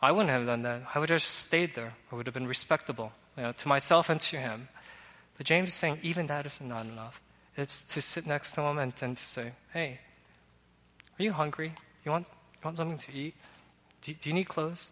I 0.00 0.12
wouldn't 0.12 0.30
have 0.30 0.46
done 0.46 0.62
that. 0.62 0.82
I 0.94 0.98
would 0.98 1.10
have 1.10 1.22
stayed 1.22 1.74
there. 1.74 1.94
I 2.10 2.16
would 2.16 2.26
have 2.26 2.34
been 2.34 2.46
respectable 2.46 3.12
you 3.36 3.42
know, 3.42 3.52
to 3.52 3.68
myself 3.68 4.08
and 4.08 4.20
to 4.20 4.36
him. 4.36 4.68
But 5.44 5.48
James 5.48 5.68
is 5.68 5.74
saying 5.74 5.98
even 6.02 6.26
that 6.28 6.46
is 6.46 6.58
not 6.62 6.86
enough. 6.86 7.20
It's 7.54 7.82
to 7.92 8.00
sit 8.00 8.26
next 8.26 8.54
to 8.54 8.62
him 8.62 8.78
and 8.78 8.92
then 8.92 9.14
to 9.14 9.22
say, 9.22 9.52
hey, 9.74 10.00
Are 11.18 11.22
you 11.22 11.32
hungry? 11.32 11.74
You 12.02 12.12
want, 12.12 12.28
you 12.28 12.60
want 12.64 12.78
something 12.78 12.96
to 12.96 13.12
eat? 13.12 13.34
Do 14.00 14.12
you, 14.12 14.16
do 14.18 14.30
you 14.30 14.34
need 14.34 14.48
clothes? 14.48 14.90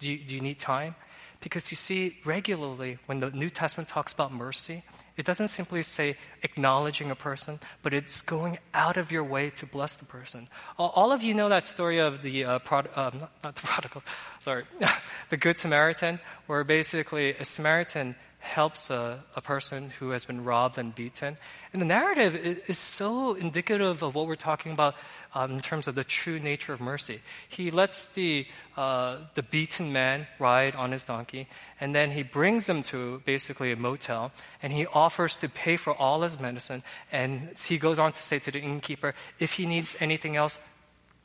Do 0.00 0.12
you, 0.12 0.18
do 0.18 0.34
you 0.34 0.42
need 0.42 0.58
time? 0.58 0.94
Because 1.40 1.70
you 1.70 1.78
see, 1.78 2.18
regularly, 2.22 2.98
when 3.06 3.16
the 3.16 3.30
New 3.30 3.48
Testament 3.48 3.88
talks 3.88 4.12
about 4.12 4.30
mercy, 4.30 4.82
it 5.16 5.24
doesn't 5.24 5.48
simply 5.48 5.82
say 5.82 6.16
acknowledging 6.42 7.10
a 7.10 7.14
person, 7.14 7.58
but 7.82 7.94
it's 7.94 8.20
going 8.20 8.58
out 8.74 8.98
of 8.98 9.10
your 9.10 9.24
way 9.24 9.48
to 9.56 9.64
bless 9.64 9.96
the 9.96 10.04
person. 10.04 10.48
All 10.78 11.12
of 11.12 11.22
you 11.22 11.32
know 11.32 11.48
that 11.48 11.64
story 11.64 11.98
of 11.98 12.20
the 12.20 12.44
uh, 12.44 12.58
prod, 12.58 12.90
uh, 12.94 13.10
not, 13.18 13.32
not, 13.42 13.54
the 13.54 13.60
prodigal, 13.66 14.02
sorry, 14.42 14.64
the 15.30 15.38
Good 15.38 15.56
Samaritan, 15.56 16.20
where 16.46 16.62
basically 16.62 17.30
a 17.30 17.44
Samaritan 17.46 18.16
helps 18.44 18.90
a, 18.90 19.24
a 19.34 19.40
person 19.40 19.90
who 19.98 20.10
has 20.10 20.24
been 20.24 20.44
robbed 20.44 20.78
and 20.78 20.94
beaten. 20.94 21.36
And 21.72 21.80
the 21.80 21.86
narrative 21.86 22.36
is, 22.36 22.58
is 22.68 22.78
so 22.78 23.34
indicative 23.34 24.02
of 24.02 24.14
what 24.14 24.26
we're 24.26 24.36
talking 24.36 24.72
about 24.72 24.94
um, 25.34 25.52
in 25.52 25.60
terms 25.60 25.88
of 25.88 25.94
the 25.94 26.04
true 26.04 26.38
nature 26.38 26.72
of 26.72 26.80
mercy. 26.80 27.20
He 27.48 27.70
lets 27.70 28.06
the, 28.08 28.46
uh, 28.76 29.16
the 29.34 29.42
beaten 29.42 29.92
man 29.92 30.26
ride 30.38 30.76
on 30.76 30.92
his 30.92 31.04
donkey, 31.04 31.48
and 31.80 31.94
then 31.94 32.10
he 32.10 32.22
brings 32.22 32.68
him 32.68 32.82
to 32.84 33.22
basically 33.24 33.72
a 33.72 33.76
motel, 33.76 34.30
and 34.62 34.72
he 34.72 34.86
offers 34.86 35.36
to 35.38 35.48
pay 35.48 35.76
for 35.76 35.94
all 35.94 36.22
his 36.22 36.38
medicine. 36.38 36.82
And 37.10 37.56
he 37.66 37.78
goes 37.78 37.98
on 37.98 38.12
to 38.12 38.22
say 38.22 38.38
to 38.40 38.50
the 38.50 38.60
innkeeper, 38.60 39.14
if 39.38 39.54
he 39.54 39.66
needs 39.66 39.96
anything 40.00 40.36
else, 40.36 40.58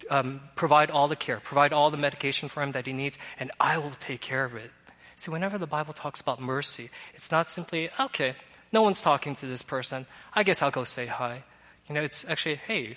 um, 0.10 0.42
provide 0.56 0.90
all 0.90 1.08
the 1.08 1.16
care, 1.16 1.40
provide 1.40 1.74
all 1.74 1.92
the 1.92 1.98
medication 1.98 2.50
for 2.50 2.64
him 2.64 2.72
that 2.72 2.88
he 2.88 2.94
needs, 2.94 3.20
and 3.40 3.52
I 3.60 3.78
will 3.78 3.94
take 4.00 4.22
care 4.22 4.46
of 4.46 4.56
it. 4.56 4.72
See, 5.20 5.32
whenever 5.32 5.58
the 5.58 5.68
Bible 5.68 5.92
talks 5.92 6.22
about 6.22 6.40
mercy, 6.40 6.90
it's 7.14 7.30
not 7.30 7.50
simply, 7.50 7.90
okay, 8.00 8.36
no 8.72 8.82
one's 8.82 9.02
talking 9.02 9.36
to 9.36 9.46
this 9.46 9.62
person. 9.62 10.06
I 10.34 10.44
guess 10.44 10.62
I'll 10.62 10.72
go 10.72 10.86
say 10.86 11.08
hi. 11.08 11.44
You 11.90 11.96
know, 11.96 12.02
it's 12.02 12.24
actually, 12.24 12.56
hey, 12.56 12.96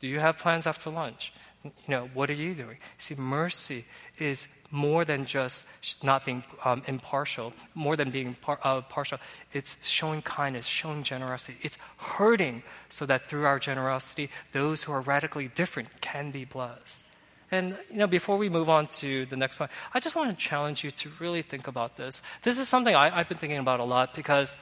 do 0.00 0.08
you 0.08 0.18
have 0.18 0.36
plans 0.36 0.66
after 0.66 0.90
lunch? 0.90 1.32
You 1.62 1.70
know, 1.86 2.10
what 2.12 2.28
are 2.28 2.34
you 2.34 2.54
doing? 2.54 2.78
See, 2.98 3.14
mercy 3.14 3.84
is 4.18 4.48
more 4.72 5.04
than 5.04 5.26
just 5.26 5.64
not 6.02 6.24
being 6.24 6.42
um, 6.64 6.82
impartial, 6.88 7.52
more 7.76 7.94
than 7.94 8.10
being 8.10 8.34
par- 8.34 8.58
uh, 8.64 8.80
partial. 8.80 9.18
It's 9.52 9.86
showing 9.86 10.22
kindness, 10.22 10.66
showing 10.66 11.04
generosity. 11.04 11.58
It's 11.62 11.78
hurting 11.98 12.64
so 12.88 13.06
that 13.06 13.28
through 13.28 13.46
our 13.46 13.60
generosity, 13.60 14.28
those 14.50 14.82
who 14.82 14.92
are 14.92 15.02
radically 15.02 15.46
different 15.46 16.00
can 16.00 16.32
be 16.32 16.44
blessed. 16.44 17.04
And 17.50 17.76
you 17.90 17.98
know, 17.98 18.06
before 18.06 18.36
we 18.36 18.48
move 18.48 18.70
on 18.70 18.86
to 18.98 19.26
the 19.26 19.36
next 19.36 19.56
point, 19.56 19.70
I 19.92 20.00
just 20.00 20.16
want 20.16 20.30
to 20.30 20.36
challenge 20.36 20.82
you 20.84 20.90
to 20.90 21.10
really 21.18 21.42
think 21.42 21.68
about 21.68 21.96
this. 21.96 22.22
This 22.42 22.58
is 22.58 22.68
something 22.68 22.94
I, 22.94 23.10
have 23.10 23.28
been 23.28 23.38
thinking 23.38 23.58
about 23.58 23.80
a 23.80 23.84
lot 23.84 24.14
because 24.14 24.56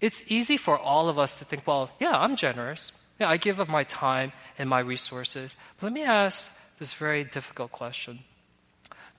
it's 0.00 0.30
easy 0.30 0.56
for 0.56 0.78
all 0.78 1.08
of 1.08 1.18
us 1.18 1.38
to 1.38 1.44
think, 1.44 1.66
well, 1.66 1.90
yeah, 1.98 2.12
I'm 2.12 2.36
generous. 2.36 2.92
Yeah, 3.18 3.30
I 3.30 3.38
give 3.38 3.60
of 3.60 3.68
my 3.68 3.84
time 3.84 4.32
and 4.58 4.68
my 4.68 4.80
resources. 4.80 5.56
But 5.80 5.86
let 5.86 5.92
me 5.92 6.02
ask 6.02 6.56
this 6.78 6.92
very 6.92 7.24
difficult 7.24 7.72
question. 7.72 8.20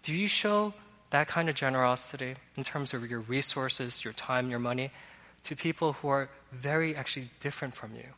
Do 0.03 0.13
you 0.13 0.27
show 0.27 0.73
that 1.09 1.27
kind 1.27 1.49
of 1.49 1.55
generosity 1.55 2.35
in 2.55 2.63
terms 2.63 2.93
of 2.93 3.09
your 3.09 3.21
resources, 3.21 4.03
your 4.03 4.13
time, 4.13 4.49
your 4.49 4.59
money 4.59 4.91
to 5.45 5.55
people 5.55 5.93
who 5.93 6.09
are 6.09 6.29
very 6.51 6.95
actually 6.95 7.31
different 7.39 7.73
from 7.73 7.95
you? 7.95 8.13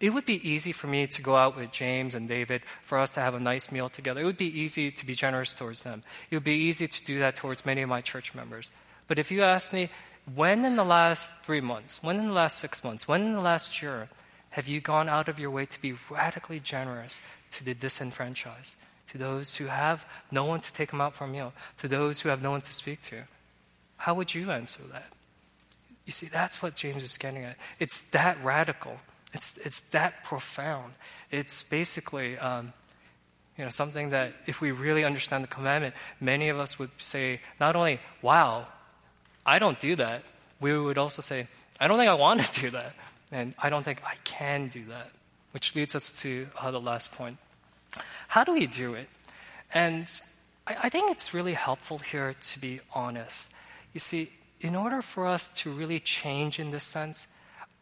It 0.00 0.14
would 0.14 0.24
be 0.24 0.48
easy 0.48 0.72
for 0.72 0.86
me 0.86 1.06
to 1.06 1.22
go 1.22 1.36
out 1.36 1.56
with 1.56 1.72
James 1.72 2.14
and 2.14 2.26
David 2.26 2.62
for 2.82 2.98
us 2.98 3.10
to 3.10 3.20
have 3.20 3.34
a 3.34 3.40
nice 3.40 3.70
meal 3.70 3.90
together. 3.90 4.22
It 4.22 4.24
would 4.24 4.38
be 4.38 4.60
easy 4.60 4.90
to 4.90 5.06
be 5.06 5.14
generous 5.14 5.52
towards 5.52 5.82
them. 5.82 6.02
It 6.30 6.36
would 6.36 6.44
be 6.44 6.54
easy 6.54 6.88
to 6.88 7.04
do 7.04 7.18
that 7.18 7.36
towards 7.36 7.66
many 7.66 7.82
of 7.82 7.88
my 7.88 8.00
church 8.00 8.34
members. 8.34 8.70
But 9.08 9.18
if 9.18 9.30
you 9.30 9.42
ask 9.42 9.72
me, 9.72 9.90
when 10.34 10.64
in 10.64 10.76
the 10.76 10.84
last 10.84 11.44
three 11.44 11.60
months, 11.60 12.02
when 12.02 12.18
in 12.18 12.28
the 12.28 12.32
last 12.32 12.58
six 12.58 12.82
months, 12.82 13.06
when 13.06 13.22
in 13.22 13.32
the 13.34 13.40
last 13.40 13.82
year 13.82 14.08
have 14.50 14.66
you 14.66 14.80
gone 14.80 15.08
out 15.08 15.28
of 15.28 15.38
your 15.38 15.50
way 15.50 15.66
to 15.66 15.80
be 15.80 15.94
radically 16.08 16.60
generous 16.60 17.20
to 17.52 17.64
the 17.64 17.74
disenfranchised, 17.74 18.76
to 19.08 19.18
those 19.18 19.56
who 19.56 19.66
have 19.66 20.06
no 20.30 20.44
one 20.44 20.60
to 20.60 20.72
take 20.72 20.90
them 20.90 21.00
out 21.00 21.14
for 21.14 21.24
a 21.24 21.28
meal, 21.28 21.52
to 21.78 21.88
those 21.88 22.20
who 22.20 22.28
have 22.30 22.42
no 22.42 22.52
one 22.52 22.60
to 22.62 22.72
speak 22.72 23.02
to? 23.02 23.24
How 23.98 24.14
would 24.14 24.34
you 24.34 24.50
answer 24.50 24.82
that? 24.92 25.12
You 26.06 26.12
see, 26.12 26.26
that's 26.26 26.62
what 26.62 26.74
James 26.74 27.04
is 27.04 27.18
getting 27.18 27.44
at. 27.44 27.56
It's 27.78 28.10
that 28.10 28.42
radical. 28.42 28.98
It's, 29.32 29.56
it's 29.58 29.80
that 29.90 30.24
profound. 30.24 30.94
It's 31.30 31.62
basically 31.62 32.36
um, 32.38 32.72
you 33.56 33.64
know, 33.64 33.70
something 33.70 34.10
that 34.10 34.32
if 34.46 34.60
we 34.60 34.70
really 34.70 35.04
understand 35.04 35.44
the 35.44 35.48
commandment, 35.48 35.94
many 36.20 36.48
of 36.48 36.58
us 36.58 36.78
would 36.78 36.90
say, 36.98 37.40
not 37.60 37.76
only, 37.76 38.00
wow, 38.22 38.66
I 39.44 39.58
don't 39.58 39.78
do 39.78 39.96
that, 39.96 40.22
we 40.60 40.78
would 40.78 40.98
also 40.98 41.22
say, 41.22 41.46
I 41.78 41.86
don't 41.86 41.98
think 41.98 42.08
I 42.08 42.14
want 42.14 42.42
to 42.42 42.60
do 42.62 42.70
that. 42.70 42.94
And 43.30 43.54
I 43.58 43.68
don't 43.68 43.82
think 43.82 44.02
I 44.04 44.14
can 44.24 44.68
do 44.68 44.84
that. 44.86 45.10
Which 45.52 45.74
leads 45.74 45.94
us 45.94 46.20
to 46.22 46.48
uh, 46.58 46.70
the 46.70 46.80
last 46.80 47.12
point. 47.12 47.36
How 48.28 48.44
do 48.44 48.52
we 48.52 48.66
do 48.66 48.94
it? 48.94 49.08
And 49.74 50.10
I, 50.66 50.76
I 50.84 50.88
think 50.88 51.10
it's 51.10 51.34
really 51.34 51.54
helpful 51.54 51.98
here 51.98 52.34
to 52.34 52.60
be 52.60 52.80
honest. 52.94 53.52
You 53.92 54.00
see, 54.00 54.30
in 54.60 54.76
order 54.76 55.02
for 55.02 55.26
us 55.26 55.48
to 55.48 55.70
really 55.70 56.00
change 56.00 56.58
in 56.58 56.70
this 56.70 56.84
sense, 56.84 57.26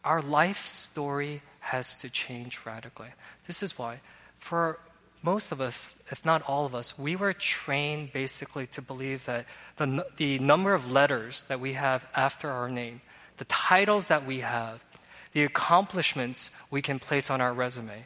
our 0.03 0.21
life 0.21 0.65
story 0.67 1.41
has 1.59 1.95
to 1.97 2.09
change 2.09 2.61
radically. 2.65 3.09
This 3.47 3.61
is 3.61 3.77
why, 3.77 4.01
for 4.39 4.79
most 5.21 5.51
of 5.51 5.59
us, 5.59 5.95
if 6.11 6.25
not 6.25 6.41
all 6.43 6.65
of 6.65 6.73
us, 6.73 6.97
we 6.97 7.15
were 7.15 7.33
trained 7.33 8.13
basically 8.13 8.67
to 8.67 8.81
believe 8.81 9.25
that 9.25 9.45
the, 9.75 10.05
the 10.17 10.39
number 10.39 10.73
of 10.73 10.89
letters 10.89 11.43
that 11.47 11.59
we 11.59 11.73
have 11.73 12.05
after 12.15 12.49
our 12.49 12.69
name, 12.69 13.01
the 13.37 13.45
titles 13.45 14.07
that 14.07 14.25
we 14.25 14.39
have, 14.39 14.83
the 15.33 15.43
accomplishments 15.43 16.51
we 16.71 16.81
can 16.81 16.99
place 16.99 17.29
on 17.29 17.41
our 17.41 17.53
resume, 17.53 18.05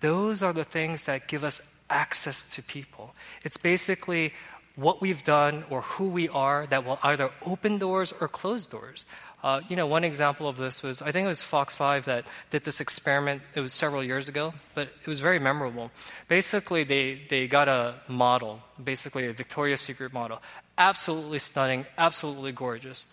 those 0.00 0.42
are 0.42 0.52
the 0.52 0.64
things 0.64 1.04
that 1.04 1.28
give 1.28 1.44
us 1.44 1.60
access 1.90 2.44
to 2.44 2.62
people. 2.62 3.14
It's 3.42 3.56
basically 3.56 4.32
what 4.76 5.00
we've 5.00 5.22
done 5.24 5.64
or 5.68 5.82
who 5.82 6.08
we 6.08 6.28
are 6.28 6.66
that 6.68 6.84
will 6.84 6.98
either 7.02 7.30
open 7.44 7.78
doors 7.78 8.12
or 8.20 8.28
close 8.28 8.66
doors. 8.66 9.04
Uh, 9.42 9.60
you 9.68 9.74
know, 9.74 9.88
one 9.88 10.04
example 10.04 10.48
of 10.48 10.56
this 10.56 10.82
was 10.82 11.02
I 11.02 11.10
think 11.10 11.24
it 11.24 11.28
was 11.28 11.42
Fox 11.42 11.74
5 11.74 12.04
that 12.04 12.24
did 12.50 12.64
this 12.64 12.80
experiment. 12.80 13.42
It 13.54 13.60
was 13.60 13.72
several 13.72 14.04
years 14.04 14.28
ago, 14.28 14.54
but 14.74 14.88
it 15.00 15.06
was 15.06 15.18
very 15.20 15.40
memorable. 15.40 15.90
Basically, 16.28 16.84
they, 16.84 17.22
they 17.28 17.48
got 17.48 17.68
a 17.68 17.96
model, 18.06 18.60
basically 18.82 19.26
a 19.26 19.32
Victoria's 19.32 19.80
Secret 19.80 20.12
model. 20.12 20.40
Absolutely 20.78 21.40
stunning, 21.40 21.86
absolutely 21.98 22.52
gorgeous. 22.52 23.06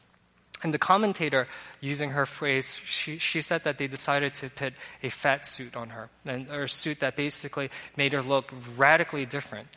And 0.61 0.73
the 0.73 0.77
commentator, 0.77 1.47
using 1.79 2.11
her 2.11 2.25
phrase, 2.25 2.79
she, 2.85 3.17
she 3.17 3.41
said 3.41 3.63
that 3.63 3.77
they 3.77 3.87
decided 3.87 4.35
to 4.35 4.49
put 4.49 4.73
a 5.01 5.09
fat 5.09 5.47
suit 5.47 5.75
on 5.75 5.89
her, 5.89 6.09
and, 6.25 6.49
or 6.49 6.63
a 6.63 6.69
suit 6.69 6.99
that 6.99 7.15
basically 7.15 7.69
made 7.95 8.13
her 8.13 8.21
look 8.21 8.53
radically 8.77 9.25
different. 9.25 9.67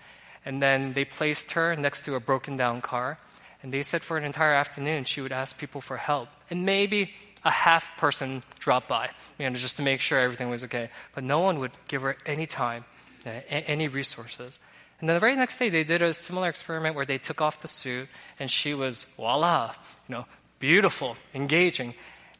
And 0.44 0.60
then 0.60 0.92
they 0.92 1.04
placed 1.04 1.52
her 1.52 1.76
next 1.76 2.04
to 2.06 2.16
a 2.16 2.20
broken 2.20 2.56
down 2.56 2.80
car 2.80 3.18
and 3.62 3.72
they 3.72 3.82
said 3.82 4.02
for 4.02 4.16
an 4.16 4.24
entire 4.24 4.52
afternoon 4.52 5.04
she 5.04 5.20
would 5.20 5.32
ask 5.32 5.58
people 5.58 5.80
for 5.80 5.96
help. 5.96 6.28
And 6.50 6.66
maybe 6.66 7.12
a 7.44 7.50
half 7.50 7.96
person 7.96 8.42
dropped 8.58 8.88
by, 8.88 9.10
you 9.38 9.48
know, 9.48 9.56
just 9.56 9.76
to 9.76 9.82
make 9.82 10.00
sure 10.00 10.18
everything 10.18 10.50
was 10.50 10.64
okay. 10.64 10.90
But 11.14 11.24
no 11.24 11.40
one 11.40 11.58
would 11.58 11.72
give 11.88 12.02
her 12.02 12.16
any 12.26 12.46
time, 12.46 12.84
uh, 13.26 13.30
any 13.48 13.88
resources. 13.88 14.60
And 15.00 15.08
then 15.08 15.14
the 15.14 15.20
very 15.20 15.34
next 15.34 15.58
day, 15.58 15.68
they 15.68 15.82
did 15.82 16.02
a 16.02 16.14
similar 16.14 16.48
experiment 16.48 16.94
where 16.94 17.06
they 17.06 17.18
took 17.18 17.40
off 17.40 17.60
the 17.60 17.68
suit, 17.68 18.08
and 18.38 18.48
she 18.48 18.72
was, 18.72 19.02
voila, 19.16 19.74
you 20.08 20.14
know, 20.14 20.26
beautiful, 20.60 21.16
engaging. 21.34 21.94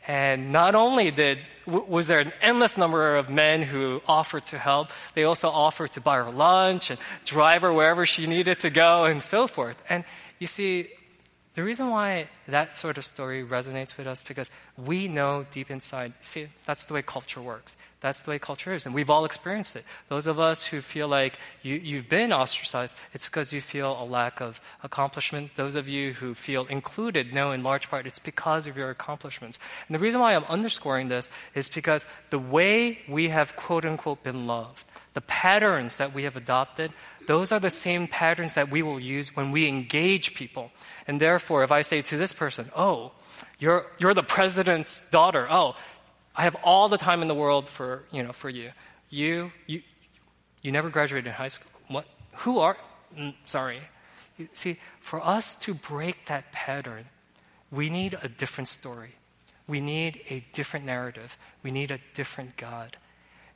And 0.07 0.53
not 0.53 0.75
only 0.75 1.11
did 1.11 1.39
was 1.65 2.09
there 2.09 2.19
an 2.19 2.33
endless 2.41 2.77
number 2.77 3.17
of 3.17 3.31
men 3.31 3.63
who 3.63 4.03
offered 4.09 4.47
to 4.47 4.59
help, 4.59 4.91
they 5.15 5.23
also 5.23 5.49
offered 5.49 5.93
to 5.93 6.01
buy 6.01 6.17
her 6.17 6.31
lunch 6.31 6.91
and 6.91 6.99
drive 7.25 7.63
her 7.63 7.73
wherever 7.73 8.05
she 8.05 8.27
needed 8.27 8.59
to 8.61 8.71
go, 8.71 9.05
and 9.05 9.23
so 9.23 9.47
forth. 9.47 9.81
And 9.89 10.05
you 10.41 10.49
see, 10.49 10.91
the 11.55 11.62
reason 11.62 11.91
why 11.91 12.29
that 12.49 12.77
sort 12.77 12.97
of 12.97 13.05
story 13.05 13.45
resonates 13.45 13.97
with 13.99 14.07
us 14.07 14.23
because 14.23 14.51
we 14.77 15.07
know 15.07 15.45
deep 15.51 15.71
inside, 15.71 16.15
see, 16.23 16.49
that's 16.65 16.85
the 16.85 16.95
way 16.95 17.03
culture 17.03 17.43
works. 17.43 17.77
That's 18.01 18.23
the 18.23 18.31
way 18.31 18.38
culture 18.41 18.75
is. 18.75 18.85
And 18.85 18.95
we've 18.95 19.11
all 19.11 19.25
experienced 19.25 19.77
it. 19.77 19.85
Those 20.09 20.27
of 20.27 20.41
us 20.41 20.67
who 20.67 20.81
feel 20.81 21.07
like 21.07 21.38
you, 21.62 21.77
you've 21.77 22.09
been 22.09 22.33
ostracized, 22.33 22.97
it's 23.15 23.27
because 23.27 23.53
you 23.53 23.61
feel 23.61 23.93
a 24.01 24.05
lack 24.05 24.41
of 24.41 24.61
accomplishment. 24.83 25.53
Those 25.55 25.77
of 25.77 25.88
you 25.88 26.15
who 26.15 26.35
feel 26.35 26.67
included 26.67 27.33
know 27.33 27.53
in 27.53 27.62
large 27.62 27.88
part 27.88 28.07
it's 28.07 28.19
because 28.19 28.67
of 28.67 28.77
your 28.77 28.91
accomplishments. 28.91 29.59
And 29.87 29.95
the 29.95 30.01
reason 30.01 30.21
why 30.21 30.35
I'm 30.35 30.45
underscoring 30.45 31.09
this 31.09 31.29
is 31.55 31.69
because 31.69 32.09
the 32.31 32.41
way 32.41 32.99
we 33.09 33.29
have 33.29 33.55
quote 33.55 33.85
unquote 33.85 34.25
been 34.25 34.49
loved, 34.49 34.85
the 35.15 35.21
patterns 35.21 35.99
that 35.99 36.12
we 36.12 36.25
have 36.25 36.37
adopted, 36.37 36.93
those 37.29 37.53
are 37.53 37.61
the 37.61 37.71
same 37.71 38.09
patterns 38.09 38.55
that 38.55 38.71
we 38.71 38.83
will 38.83 38.99
use 38.99 39.37
when 39.37 39.53
we 39.53 39.69
engage 39.69 40.35
people. 40.35 40.73
And 41.07 41.21
therefore, 41.21 41.65
if 41.65 41.73
I 41.73 41.83
say 41.83 42.03
to 42.03 42.17
this 42.17 42.33
person, 42.33 42.71
oh, 42.77 43.12
you're, 43.59 43.87
you're 43.99 44.15
the 44.15 44.23
president's 44.23 45.09
daughter, 45.11 45.47
oh, 45.51 45.77
I 46.35 46.43
have 46.43 46.57
all 46.62 46.88
the 46.88 46.99
time 46.99 47.23
in 47.23 47.29
the 47.29 47.35
world 47.35 47.69
for, 47.69 48.05
you 48.11 48.23
know, 48.23 48.33
for 48.33 48.49
you. 48.49 48.71
You, 49.11 49.53
you, 49.67 49.83
you 50.62 50.73
never 50.73 50.88
graduated 50.88 51.33
high 51.33 51.49
school. 51.49 51.71
What? 51.88 52.07
Who 52.38 52.61
are? 52.61 52.77
Mm, 53.19 53.35
sorry. 53.45 53.81
You 54.38 54.49
see, 54.55 54.79
for 55.01 55.25
us 55.25 55.57
to 55.57 55.75
break 55.75 56.27
that 56.27 56.53
pattern, 56.53 57.07
we 57.71 57.91
need 57.91 58.17
a 58.23 58.29
different 58.29 58.69
story. 58.69 59.17
We 59.67 59.81
need 59.81 60.21
a 60.29 60.45
different 60.53 60.87
narrative. 60.87 61.37
We 61.62 61.71
need 61.71 61.91
a 61.91 61.99
different 62.15 62.57
God. 62.57 62.97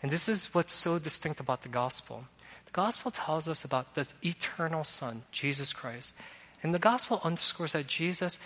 And 0.02 0.10
this 0.10 0.28
is 0.28 0.54
what's 0.54 0.74
so 0.74 0.98
distinct 0.98 1.40
about 1.40 1.62
the 1.62 1.68
gospel. 1.68 2.26
The 2.66 2.72
gospel 2.72 3.10
tells 3.10 3.48
us 3.48 3.64
about 3.64 3.94
this 3.94 4.14
eternal 4.22 4.84
Son, 4.84 5.22
Jesus 5.32 5.72
Christ. 5.72 6.14
And 6.62 6.74
the 6.74 6.78
gospel 6.78 7.20
underscores 7.22 7.72
that 7.72 7.86
Jesus, 7.86 8.38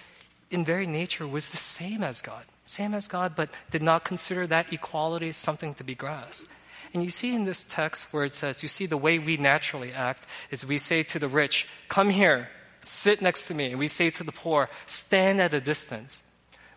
in 0.50 0.64
very 0.64 0.86
nature, 0.86 1.26
was 1.26 1.50
the 1.50 1.56
same 1.56 2.02
as 2.02 2.20
God, 2.20 2.44
same 2.66 2.94
as 2.94 3.08
God, 3.08 3.34
but 3.34 3.50
did 3.70 3.82
not 3.82 4.04
consider 4.04 4.46
that 4.46 4.72
equality 4.72 5.32
something 5.32 5.74
to 5.74 5.84
be 5.84 5.94
grasped. 5.94 6.50
And 6.92 7.02
you 7.02 7.10
see 7.10 7.34
in 7.34 7.44
this 7.44 7.64
text 7.64 8.12
where 8.12 8.24
it 8.24 8.34
says, 8.34 8.62
you 8.62 8.68
see 8.68 8.86
the 8.86 8.96
way 8.96 9.18
we 9.18 9.36
naturally 9.36 9.92
act 9.92 10.24
is 10.50 10.66
we 10.66 10.78
say 10.78 11.02
to 11.04 11.18
the 11.18 11.28
rich, 11.28 11.68
Come 11.88 12.10
here, 12.10 12.48
sit 12.80 13.22
next 13.22 13.44
to 13.44 13.54
me. 13.54 13.70
And 13.70 13.78
we 13.78 13.88
say 13.88 14.10
to 14.10 14.24
the 14.24 14.32
poor, 14.32 14.68
Stand 14.86 15.40
at 15.40 15.54
a 15.54 15.60
distance. 15.60 16.24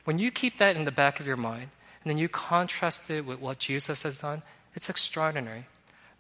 When 0.04 0.20
you 0.20 0.32
keep 0.32 0.60
that 0.60 0.76
in 0.76 0.86
the 0.86 0.92
back 0.92 1.20
of 1.20 1.28
your 1.28 1.38
mind, 1.38 1.70
and 2.04 2.12
then 2.12 2.18
you 2.18 2.30
contrast 2.30 3.10
it 3.10 3.26
with 3.26 3.40
what 3.40 3.58
Jesus 3.58 4.04
has 4.04 4.20
done, 4.20 4.44
it's 4.76 4.90
extraordinary. 4.90 5.66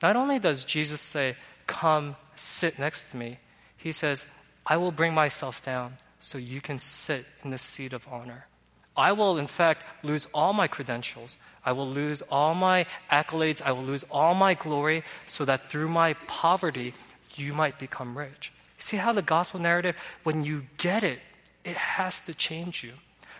Not 0.01 0.15
only 0.15 0.39
does 0.39 0.63
Jesus 0.63 1.01
say, 1.01 1.35
Come, 1.67 2.15
sit 2.35 2.79
next 2.79 3.11
to 3.11 3.17
me, 3.17 3.37
he 3.77 3.91
says, 3.91 4.25
I 4.65 4.77
will 4.77 4.91
bring 4.91 5.13
myself 5.13 5.63
down 5.63 5.95
so 6.19 6.37
you 6.37 6.61
can 6.61 6.79
sit 6.79 7.25
in 7.43 7.51
the 7.51 7.57
seat 7.57 7.93
of 7.93 8.07
honor. 8.09 8.47
I 8.95 9.11
will, 9.11 9.37
in 9.37 9.47
fact, 9.47 9.83
lose 10.03 10.27
all 10.33 10.53
my 10.53 10.67
credentials. 10.67 11.37
I 11.65 11.71
will 11.71 11.87
lose 11.87 12.21
all 12.29 12.53
my 12.53 12.85
accolades. 13.11 13.61
I 13.61 13.71
will 13.71 13.83
lose 13.83 14.03
all 14.11 14.33
my 14.35 14.53
glory 14.53 15.03
so 15.25 15.45
that 15.45 15.69
through 15.69 15.89
my 15.89 16.13
poverty, 16.27 16.93
you 17.35 17.53
might 17.53 17.79
become 17.79 18.17
rich. 18.17 18.51
See 18.77 18.97
how 18.97 19.11
the 19.13 19.21
gospel 19.21 19.59
narrative, 19.59 19.95
when 20.23 20.43
you 20.43 20.65
get 20.77 21.03
it, 21.03 21.19
it 21.65 21.75
has 21.75 22.21
to 22.21 22.33
change 22.33 22.83
you. 22.83 22.93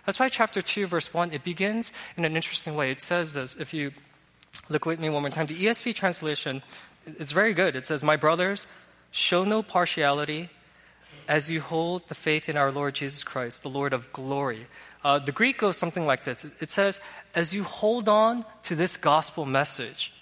That's 0.06 0.18
why 0.18 0.28
chapter 0.28 0.60
2, 0.60 0.86
verse 0.86 1.14
1, 1.14 1.32
it 1.32 1.44
begins 1.44 1.92
in 2.16 2.24
an 2.24 2.34
interesting 2.36 2.74
way. 2.74 2.90
It 2.90 3.00
says 3.00 3.34
this, 3.34 3.56
if 3.56 3.72
you 3.72 3.92
look 4.68 4.86
with 4.86 5.00
me 5.00 5.10
one 5.10 5.22
more 5.22 5.30
time. 5.30 5.46
The 5.46 5.64
ESV 5.64 5.94
translation 5.94 6.62
is 7.06 7.32
very 7.32 7.54
good. 7.54 7.76
It 7.76 7.86
says, 7.86 8.02
My 8.02 8.16
brothers, 8.16 8.66
show 9.10 9.44
no 9.44 9.62
partiality 9.62 10.50
as 11.28 11.50
you 11.50 11.60
hold 11.60 12.08
the 12.08 12.14
faith 12.14 12.48
in 12.48 12.56
our 12.56 12.72
Lord 12.72 12.94
Jesus 12.94 13.24
Christ, 13.24 13.62
the 13.62 13.70
Lord 13.70 13.92
of 13.92 14.12
glory. 14.12 14.66
Uh, 15.04 15.18
the 15.18 15.32
Greek 15.32 15.58
goes 15.58 15.76
something 15.76 16.06
like 16.06 16.24
this 16.24 16.44
it 16.60 16.70
says, 16.70 17.00
As 17.34 17.54
you 17.54 17.64
hold 17.64 18.08
on 18.08 18.44
to 18.64 18.74
this 18.74 18.96
gospel 18.96 19.44
message, 19.44 20.12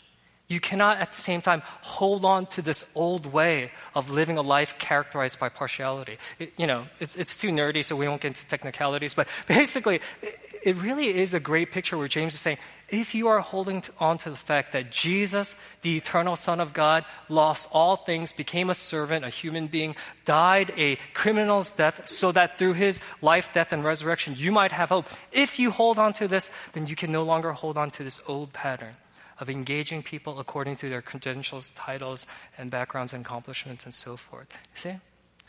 you 0.49 0.61
cannot 0.61 0.99
at 0.99 1.13
the 1.13 1.17
same 1.17 1.41
time 1.41 1.63
hold 1.81 2.25
on 2.25 2.47
to 2.47 2.63
this 2.63 2.85
old 2.95 3.25
way 3.25 3.71
of 3.95 4.11
living 4.11 4.37
a 4.37 4.43
life 4.43 4.77
characterized 4.79 5.41
by 5.41 5.49
partiality. 5.49 6.19
It, 6.39 6.53
you 6.59 6.67
know, 6.67 6.87
it's, 7.01 7.17
it's 7.17 7.37
too 7.37 7.49
nerdy, 7.49 7.83
so 7.83 7.97
we 7.97 8.07
won't 8.07 8.21
get 8.21 8.29
into 8.29 8.47
technicalities, 8.47 9.15
but 9.15 9.29
basically, 9.47 10.01
it, 10.21 10.39
it 10.65 10.77
really 10.77 11.09
is 11.17 11.33
a 11.33 11.41
great 11.41 11.73
picture 11.73 11.97
where 11.97 12.09
James 12.09 12.35
is 12.35 12.41
saying 12.41 12.59
if 12.93 13.15
you 13.15 13.29
are 13.29 13.41
holding 13.41 13.83
on 13.99 14.19
to 14.19 14.31
the 14.31 14.37
fact 14.37 14.73
that 14.73 14.91
Jesus, 14.91 15.57
the 15.81 15.97
eternal 15.97 16.37
Son 16.37 16.61
of 16.61 16.75
God, 16.75 17.05
lost 17.29 17.69
all 17.73 17.97
things, 17.97 18.33
became 18.33 18.69
a 18.69 18.75
servant, 18.75 19.25
a 19.25 19.31
human 19.31 19.67
being, 19.67 19.97
died 20.27 20.73
a 20.77 20.97
criminal's 21.15 21.71
death, 21.71 22.07
so 22.07 22.31
that 22.33 22.59
through 22.59 22.75
his 22.75 23.01
life, 23.23 23.51
death, 23.55 23.73
and 23.73 23.83
resurrection 23.83 24.35
you 24.37 24.53
might 24.53 24.73
have 24.73 24.91
hope. 24.91 25.07
If 25.33 25.59
you 25.59 25.71
hold 25.71 25.99
on 25.99 26.13
to 26.15 26.29
this, 26.29 26.51
then 26.75 26.87
you 26.87 26.95
can 26.95 27.11
no 27.11 27.23
longer 27.23 27.53
hold 27.53 27.79
on 27.79 27.91
to 27.93 28.05
this 28.05 28.21
old 28.29 28.53
pattern 28.53 28.95
of 29.41 29.49
engaging 29.49 30.03
people 30.03 30.39
according 30.39 30.77
to 30.77 30.89
their 30.91 31.03
credentials, 31.03 31.71
titles, 31.71 32.27
and 32.59 32.71
backgrounds 32.71 33.15
and 33.15 33.25
accomplishments 33.25 33.85
and 33.85 33.95
so 33.95 34.17
forth. 34.19 34.47
You 34.53 34.79
see? 34.79 34.95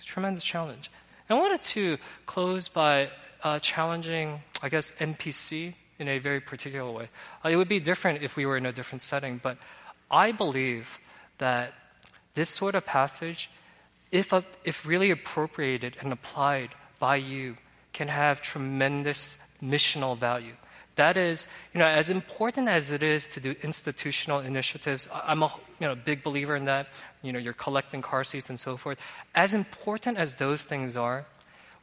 Tremendous 0.03 0.43
challenge. 0.43 0.89
I 1.29 1.35
wanted 1.35 1.61
to 1.61 1.97
close 2.25 2.67
by 2.67 3.09
uh, 3.43 3.59
challenging, 3.59 4.41
I 4.61 4.69
guess, 4.69 4.93
NPC 4.93 5.73
in 5.99 6.07
a 6.07 6.19
very 6.19 6.39
particular 6.39 6.91
way. 6.91 7.09
Uh, 7.43 7.49
it 7.49 7.55
would 7.55 7.69
be 7.69 7.79
different 7.79 8.23
if 8.23 8.35
we 8.35 8.45
were 8.45 8.57
in 8.57 8.65
a 8.65 8.71
different 8.71 9.01
setting, 9.01 9.39
but 9.41 9.57
I 10.09 10.31
believe 10.31 10.99
that 11.37 11.73
this 12.33 12.49
sort 12.49 12.75
of 12.75 12.85
passage, 12.85 13.49
if, 14.11 14.33
uh, 14.33 14.41
if 14.63 14.85
really 14.85 15.11
appropriated 15.11 15.97
and 16.01 16.11
applied 16.11 16.69
by 16.99 17.17
you, 17.17 17.57
can 17.93 18.07
have 18.07 18.41
tremendous 18.41 19.37
missional 19.61 20.17
value. 20.17 20.53
That 20.95 21.17
is, 21.17 21.47
you 21.73 21.79
know, 21.79 21.87
as 21.87 22.09
important 22.09 22.67
as 22.67 22.91
it 22.91 23.01
is 23.01 23.27
to 23.29 23.39
do 23.39 23.55
institutional 23.63 24.39
initiatives, 24.39 25.07
I'm 25.11 25.41
a 25.41 25.51
you 25.79 25.87
know, 25.87 25.95
big 25.95 26.23
believer 26.23 26.55
in 26.55 26.65
that. 26.65 26.87
You 27.23 27.33
know, 27.33 27.39
you're 27.39 27.53
collecting 27.53 28.01
car 28.01 28.23
seats 28.23 28.49
and 28.49 28.59
so 28.59 28.77
forth. 28.77 28.99
As 29.33 29.53
important 29.53 30.17
as 30.17 30.35
those 30.35 30.63
things 30.63 30.95
are, 30.95 31.25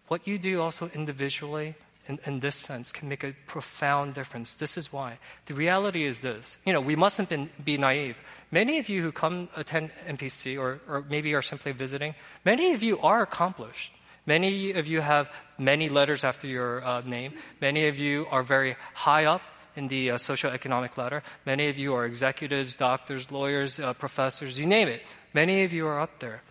what 0.07 0.27
you 0.27 0.39
do 0.39 0.61
also 0.61 0.91
individually 0.95 1.75
in, 2.11 2.19
in, 2.27 2.41
this 2.41 2.57
sense 2.57 2.93
can 2.93 3.09
make 3.09 3.25
a 3.25 3.35
profound 3.47 4.15
difference. 4.15 4.55
This 4.55 4.77
is 4.77 4.93
why. 4.93 5.19
The 5.47 5.55
reality 5.55 6.05
is 6.05 6.21
this. 6.21 6.57
You 6.67 6.73
know, 6.73 6.81
we 6.81 6.97
mustn't 6.97 7.29
be, 7.29 7.49
be 7.65 7.77
naive. 7.79 8.17
Many 8.51 8.79
of 8.79 8.89
you 8.89 9.03
who 9.03 9.13
come 9.13 9.49
attend 9.57 9.91
NPC 10.07 10.59
or, 10.59 10.81
or 10.89 11.05
maybe 11.09 11.35
are 11.35 11.43
simply 11.43 11.73
visiting, 11.73 12.15
many 12.45 12.73
of 12.73 12.83
you 12.83 12.99
are 13.01 13.23
accomplished. 13.23 13.93
Many 14.27 14.73
of 14.73 14.87
you 14.87 15.01
have 15.01 15.31
many 15.59 15.89
letters 15.89 16.25
after 16.25 16.47
your 16.47 16.85
uh, 16.85 17.01
name. 17.03 17.33
Many 17.61 17.87
of 17.87 17.99
you 17.99 18.27
are 18.31 18.43
very 18.43 18.77
high 18.95 19.25
up 19.25 19.43
in 19.77 19.89
the 19.89 20.11
uh, 20.11 20.17
socioeconomic 20.17 20.97
ladder. 20.97 21.23
Many 21.47 21.69
of 21.69 21.79
you 21.79 21.95
are 21.95 22.05
executives, 22.05 22.75
doctors, 22.75 23.31
lawyers, 23.31 23.79
uh, 23.79 23.95
professors, 23.95 24.59
you 24.59 24.67
name 24.67 24.89
it. 24.89 25.03
Many 25.33 25.65
of 25.65 25.73
you 25.73 25.87
are 25.87 26.01
up 26.01 26.19
there. 26.19 26.43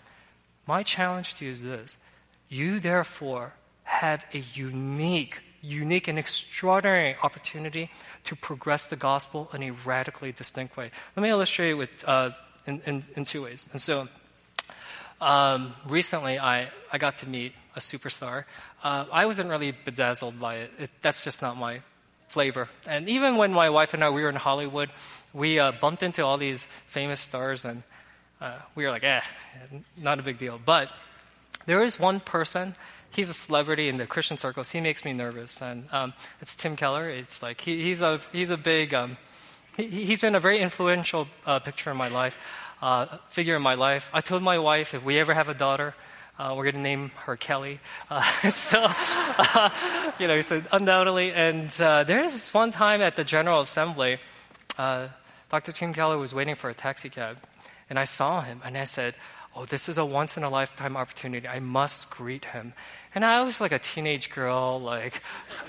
My 0.66 0.84
challenge 0.84 1.36
to 1.36 1.46
you 1.46 1.52
is 1.52 1.64
this 1.64 1.98
you, 2.50 2.80
therefore, 2.80 3.54
have 3.84 4.26
a 4.34 4.40
unique, 4.54 5.42
unique 5.62 6.08
and 6.08 6.18
extraordinary 6.18 7.16
opportunity 7.22 7.92
to 8.24 8.36
progress 8.36 8.86
the 8.86 8.96
gospel 8.96 9.50
in 9.54 9.64
a 9.64 9.72
radically 9.72 10.32
distinct 10.32 10.78
way. 10.78 10.92
Let 11.16 11.24
me 11.24 11.30
illustrate 11.30 11.74
with, 11.74 11.90
uh, 12.08 12.32
in, 12.66 12.82
in, 12.86 13.04
in, 13.16 13.24
two 13.24 13.44
ways. 13.44 13.68
And 13.72 13.82
so, 13.82 14.08
um, 15.22 15.74
recently, 15.88 16.40
I, 16.40 16.70
I 16.92 16.98
got 16.98 17.18
to 17.20 17.30
meet 17.30 17.54
a 17.76 17.80
superstar. 17.80 18.46
Uh, 18.84 19.06
I 19.12 19.26
wasn't 19.26 19.50
really 19.50 19.72
bedazzled 19.72 20.40
by 20.40 20.56
it. 20.56 20.72
it. 20.80 20.90
That's 21.02 21.24
just 21.24 21.42
not 21.42 21.58
my 21.58 21.82
flavor. 22.30 22.70
And 22.88 23.10
even 23.10 23.38
when 23.38 23.52
my 23.52 23.70
wife 23.70 23.94
and 23.94 24.04
I 24.04 24.10
we 24.10 24.22
were 24.22 24.30
in 24.30 24.36
Hollywood, 24.36 24.90
we 25.34 25.60
uh, 25.60 25.72
bumped 25.74 26.04
into 26.04 26.24
all 26.24 26.38
these 26.38 26.68
famous 26.88 27.20
stars, 27.20 27.66
and 27.66 27.84
uh, 28.40 28.56
we 28.76 28.86
were 28.86 28.92
like, 28.92 29.04
eh, 29.04 29.22
not 29.98 30.20
a 30.20 30.24
big 30.24 30.38
deal. 30.38 30.60
But 30.64 30.90
there 31.66 31.84
is 31.84 32.00
one 32.00 32.20
person. 32.20 32.76
He's 33.12 33.30
a 33.30 33.34
celebrity 33.34 33.90
in 33.90 33.98
the 33.98 34.06
Christian 34.06 34.38
circles. 34.38 34.72
He 34.72 34.82
makes 34.82 35.04
me 35.04 35.14
nervous, 35.14 35.62
and 35.62 35.86
um, 35.92 36.14
it's 36.42 36.56
Tim 36.56 36.76
Keller. 36.76 37.10
It's 37.10 37.42
like 37.42 37.62
he, 37.62 37.82
he's 37.82 38.02
a 38.02 38.20
he's 38.32 38.50
a 38.50 38.58
big. 38.58 38.94
Um, 38.94 39.18
he, 39.78 40.06
has 40.08 40.20
been 40.20 40.36
a 40.36 40.40
very 40.40 40.60
influential 40.60 41.28
uh, 41.46 41.60
picture 41.60 41.90
in 41.90 41.98
my 41.98 42.10
life 42.10 42.38
uh, 42.82 43.18
figure 43.30 43.56
in 43.56 43.62
my 43.62 43.76
life. 43.76 44.10
I 44.14 44.22
told 44.22 44.42
my 44.44 44.60
wife 44.60 44.94
if 44.94 45.04
we 45.04 45.20
ever 45.20 45.34
have 45.34 45.50
a 45.50 45.54
daughter, 45.54 45.94
uh, 46.38 46.54
we're 46.56 46.64
going 46.64 46.76
to 46.76 46.82
name 46.82 47.12
her 47.26 47.36
Kelly. 47.36 47.80
Uh, 48.10 48.24
so, 48.50 48.86
uh, 48.88 49.70
you 50.20 50.28
know, 50.28 50.36
he 50.36 50.42
said, 50.42 50.68
undoubtedly. 50.72 51.34
And 51.34 51.70
uh, 51.82 52.04
there's 52.04 52.34
this 52.34 52.54
one 52.54 52.72
time 52.72 53.02
at 53.02 53.16
the 53.16 53.24
General 53.24 53.62
Assembly, 53.62 54.20
Dr. 54.78 55.72
Tim 55.74 55.94
Keller 55.94 56.18
was 56.18 56.34
waiting 56.34 56.56
for 56.56 56.70
a 56.70 56.74
taxi 56.74 57.10
cab. 57.10 57.38
And 57.90 57.98
I 57.98 58.06
saw 58.06 58.42
him 58.42 58.62
and 58.64 58.78
I 58.78 58.84
said, 58.84 59.16
Oh, 59.56 59.66
this 59.66 59.90
is 59.90 59.98
a 59.98 60.06
once 60.06 60.38
in 60.38 60.44
a 60.44 60.50
lifetime 60.50 60.96
opportunity. 60.96 61.48
I 61.48 61.60
must 61.60 62.10
greet 62.12 62.46
him. 62.46 62.74
And 63.16 63.26
I 63.26 63.42
was 63.42 63.60
like 63.60 63.72
a 63.72 63.80
teenage 63.80 64.30
girl, 64.30 64.80
like 64.80 65.24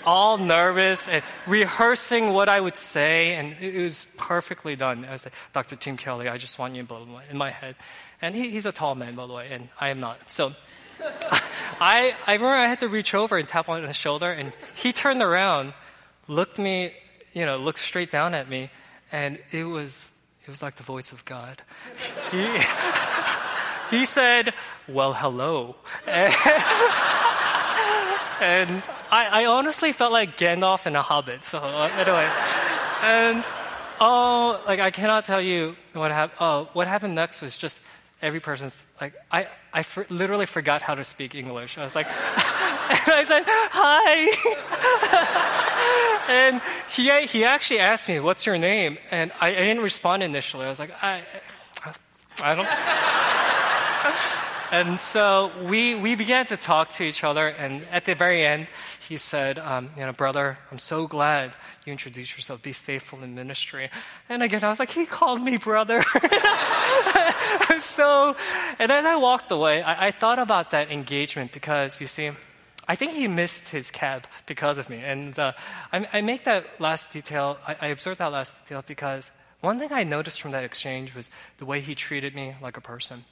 all 0.05 0.37
nervous 0.37 1.09
and 1.09 1.23
rehearsing 1.47 2.33
what 2.35 2.51
I 2.51 2.61
would 2.61 2.77
say, 2.77 3.35
and 3.35 3.57
it 3.61 3.81
was 3.81 4.07
perfectly 4.19 4.77
done. 4.77 5.07
I 5.07 5.13
was 5.13 5.25
like, 5.25 5.35
Dr. 5.55 5.77
Tim 5.77 5.97
Kelly, 5.97 6.29
I 6.29 6.37
just 6.37 6.59
want 6.59 6.75
you, 6.77 6.83
blah, 6.83 6.99
blah, 6.99 7.07
blah, 7.07 7.23
in 7.31 7.39
my 7.39 7.51
head. 7.51 7.77
And 8.21 8.35
he, 8.35 8.51
he's 8.51 8.67
a 8.67 8.73
tall 8.73 8.95
man, 8.95 9.15
by 9.15 9.27
the 9.27 9.33
way, 9.33 9.49
and 9.51 9.71
I 9.81 9.89
am 9.89 10.01
not. 10.01 10.31
So 10.31 10.53
I, 11.81 12.15
I 12.27 12.35
remember 12.35 12.55
I 12.55 12.67
had 12.67 12.81
to 12.81 12.89
reach 12.89 13.15
over 13.15 13.39
and 13.39 13.49
tap 13.49 13.71
on 13.71 13.83
his 13.85 13.97
shoulder, 13.97 14.31
and 14.31 14.53
he 14.75 14.93
turned 14.93 15.23
around, 15.23 15.73
looked 16.29 16.59
me, 16.59 16.93
you 17.33 17.47
know, 17.47 17.57
looked 17.57 17.79
straight 17.79 18.11
down 18.11 18.35
at 18.35 18.51
me, 18.51 18.71
and 19.11 19.39
it 19.51 19.65
was, 19.65 20.15
it 20.45 20.51
was 20.51 20.63
like 20.63 20.77
the 20.77 20.83
voice 20.83 21.11
of 21.13 21.25
God. 21.25 21.63
He, 22.31 22.39
he 23.91 24.05
said, 24.05 24.55
Well, 24.89 25.13
hello. 25.13 25.77
and 26.07 26.33
I, 29.11 29.43
I, 29.43 29.47
honestly 29.47 29.93
felt 29.93 30.13
like 30.13 30.39
Gandalf 30.39 30.87
in 30.87 30.97
a 30.97 31.03
Hobbit. 31.03 31.45
So 31.45 31.59
uh, 31.59 31.91
anyway, 31.97 32.29
and 33.03 33.45
oh, 34.01 34.61
like 34.67 34.81
I 34.81 34.91
cannot 34.91 35.25
tell 35.25 35.43
you 35.43 35.77
what 35.93 36.11
happened. 36.11 36.39
Oh, 36.41 36.69
what 36.73 36.87
happened 36.87 37.15
next 37.15 37.43
was 37.43 37.57
just 37.57 37.83
every 38.23 38.41
person's 38.41 38.87
like 39.01 39.15
I 39.31 39.49
I 39.73 39.83
for, 39.83 40.07
literally 40.09 40.47
forgot 40.47 40.83
how 40.83 40.95
to 40.95 41.05
speak 41.05 41.35
English. 41.35 41.79
I 41.79 41.85
was 41.85 41.95
like, 41.95 42.07
and 42.07 42.15
I 43.13 43.23
said 43.25 43.45
hi, 43.47 44.29
and 46.33 46.61
he 46.89 47.27
he 47.27 47.45
actually 47.45 47.81
asked 47.81 48.09
me, 48.09 48.21
"What's 48.21 48.47
your 48.47 48.59
name?" 48.59 48.99
And 49.11 49.33
I, 49.41 49.49
I 49.49 49.55
didn't 49.55 49.83
respond 49.83 50.23
initially. 50.23 50.67
I 50.67 50.69
was 50.69 50.81
like, 50.81 50.93
I 51.03 51.23
I 52.43 52.55
don't. 52.55 52.69
And 54.73 54.99
so 54.99 55.51
we, 55.65 55.95
we 55.95 56.15
began 56.15 56.47
to 56.47 56.57
talk 56.57 56.93
to 56.95 57.05
each 57.05 57.25
other. 57.25 57.49
And 57.49 57.85
at 57.91 58.05
the 58.05 58.15
very 58.15 58.45
end, 58.45 58.69
he 59.09 59.17
said, 59.17 59.59
um, 59.59 59.91
You 59.97 60.07
know, 60.07 60.13
brother, 60.13 60.59
I'm 60.71 60.79
so 60.79 61.07
glad 61.07 61.53
you 61.85 61.93
introduced 61.93 62.37
yourself. 62.37 62.63
Be 62.63 62.73
faithful 62.73 63.23
in 63.23 63.35
ministry. 63.35 63.91
And 64.29 64.43
again, 64.43 64.63
I 64.63 64.69
was 64.69 64.79
like, 64.79 64.91
He 64.91 65.07
called 65.07 65.43
me 65.43 65.57
brother. 65.57 66.03
so, 67.79 68.37
and 68.79 68.93
as 68.93 69.05
I 69.05 69.17
walked 69.17 69.51
away, 69.51 69.83
I, 69.83 70.09
I 70.09 70.11
thought 70.13 70.39
about 70.39 70.71
that 70.71 70.91
engagement 70.91 71.53
because 71.53 72.01
you 72.01 72.07
see, 72.07 72.31
I 72.87 72.97
think 72.97 73.13
he 73.13 73.29
missed 73.29 73.69
his 73.69 73.91
cab 73.91 74.27
because 74.47 74.79
of 74.79 74.91
me. 74.91 74.99
And 74.99 75.39
uh, 75.39 75.53
I, 75.93 76.09
I, 76.13 76.21
make 76.23 76.45
that 76.45 76.81
last 76.81 77.13
detail, 77.13 77.59
I, 77.67 77.77
I 77.83 77.87
observed 77.89 78.19
that 78.19 78.33
last 78.33 78.59
detail 78.63 78.83
because 78.85 79.31
one 79.61 79.79
thing 79.79 79.93
I 79.93 80.05
noticed 80.05 80.41
from 80.41 80.51
that 80.53 80.65
exchange 80.65 81.15
was 81.15 81.31
the 81.59 81.67
way 81.67 81.81
he 81.81 81.95
treated 81.95 82.35
me 82.35 82.55
like 82.61 82.77
a 82.77 82.81
person. 82.81 83.25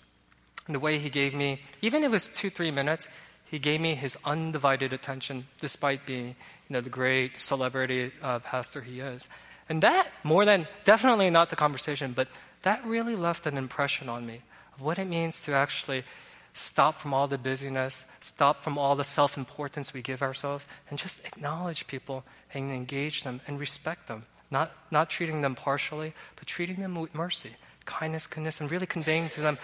The 0.68 0.78
way 0.78 0.98
he 0.98 1.09
gave 1.09 1.35
me, 1.35 1.62
even 1.81 2.04
if 2.04 2.09
it 2.09 2.12
was 2.12 2.28
two, 2.28 2.50
three 2.50 2.70
minutes, 2.70 3.09
he 3.50 3.59
gave 3.59 3.81
me 3.81 3.94
his 3.94 4.18
undivided 4.24 4.92
attention 4.92 5.46
despite 5.61 6.04
being 6.04 6.37
you 6.68 6.74
know, 6.74 6.81
the 6.81 6.90
great 6.90 7.38
celebrity 7.38 8.12
uh, 8.22 8.40
pastor 8.40 8.83
he 8.83 9.00
is. 9.00 9.28
And 9.68 9.83
that, 9.83 10.09
more 10.22 10.44
than 10.44 10.66
definitely 10.85 11.31
not 11.31 11.50
the 11.50 11.57
conversation, 11.57 12.12
but 12.12 12.28
that 12.62 12.85
really 12.85 13.16
left 13.16 13.46
an 13.46 13.57
impression 13.57 14.09
on 14.09 14.26
me 14.26 14.42
of 14.74 14.83
what 14.83 14.98
it 14.98 15.07
means 15.07 15.42
to 15.44 15.52
actually 15.52 16.04
stop 16.52 16.98
from 17.00 17.14
all 17.14 17.26
the 17.26 17.38
busyness, 17.38 18.04
stop 18.20 18.62
from 18.62 18.78
all 18.78 18.96
the 18.96 19.04
self 19.04 19.37
importance 19.37 19.94
we 19.94 20.02
give 20.02 20.22
ourselves, 20.22 20.66
and 20.90 20.98
just 20.98 21.24
acknowledge 21.26 21.87
people 21.87 22.24
and 22.52 22.70
engage 22.70 23.22
them 23.22 23.40
and 23.46 23.61
respect 23.61 24.09
them. 24.09 24.24
Not, 24.50 24.72
not 24.90 25.11
treating 25.11 25.42
them 25.42 25.54
partially, 25.54 26.14
but 26.37 26.46
treating 26.46 26.76
them 26.76 26.94
with 26.94 27.14
mercy, 27.14 27.52
kindness, 27.85 28.26
goodness, 28.26 28.61
and 28.61 28.70
really 28.70 28.87
conveying 28.87 29.28
to 29.31 29.40
them, 29.40 29.59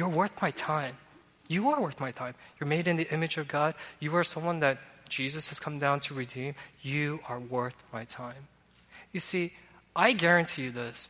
You're 0.00 0.08
worth 0.08 0.40
my 0.40 0.50
time. 0.52 0.96
You 1.46 1.68
are 1.68 1.78
worth 1.78 2.00
my 2.00 2.10
time. 2.10 2.34
You're 2.58 2.66
made 2.66 2.88
in 2.88 2.96
the 2.96 3.06
image 3.12 3.36
of 3.36 3.48
God. 3.48 3.74
You 3.98 4.16
are 4.16 4.24
someone 4.24 4.60
that 4.60 4.78
Jesus 5.10 5.50
has 5.50 5.60
come 5.60 5.78
down 5.78 6.00
to 6.00 6.14
redeem. 6.14 6.54
You 6.80 7.20
are 7.28 7.38
worth 7.38 7.76
my 7.92 8.04
time. 8.06 8.48
You 9.12 9.20
see, 9.20 9.52
I 9.94 10.12
guarantee 10.12 10.62
you 10.62 10.70
this, 10.70 11.08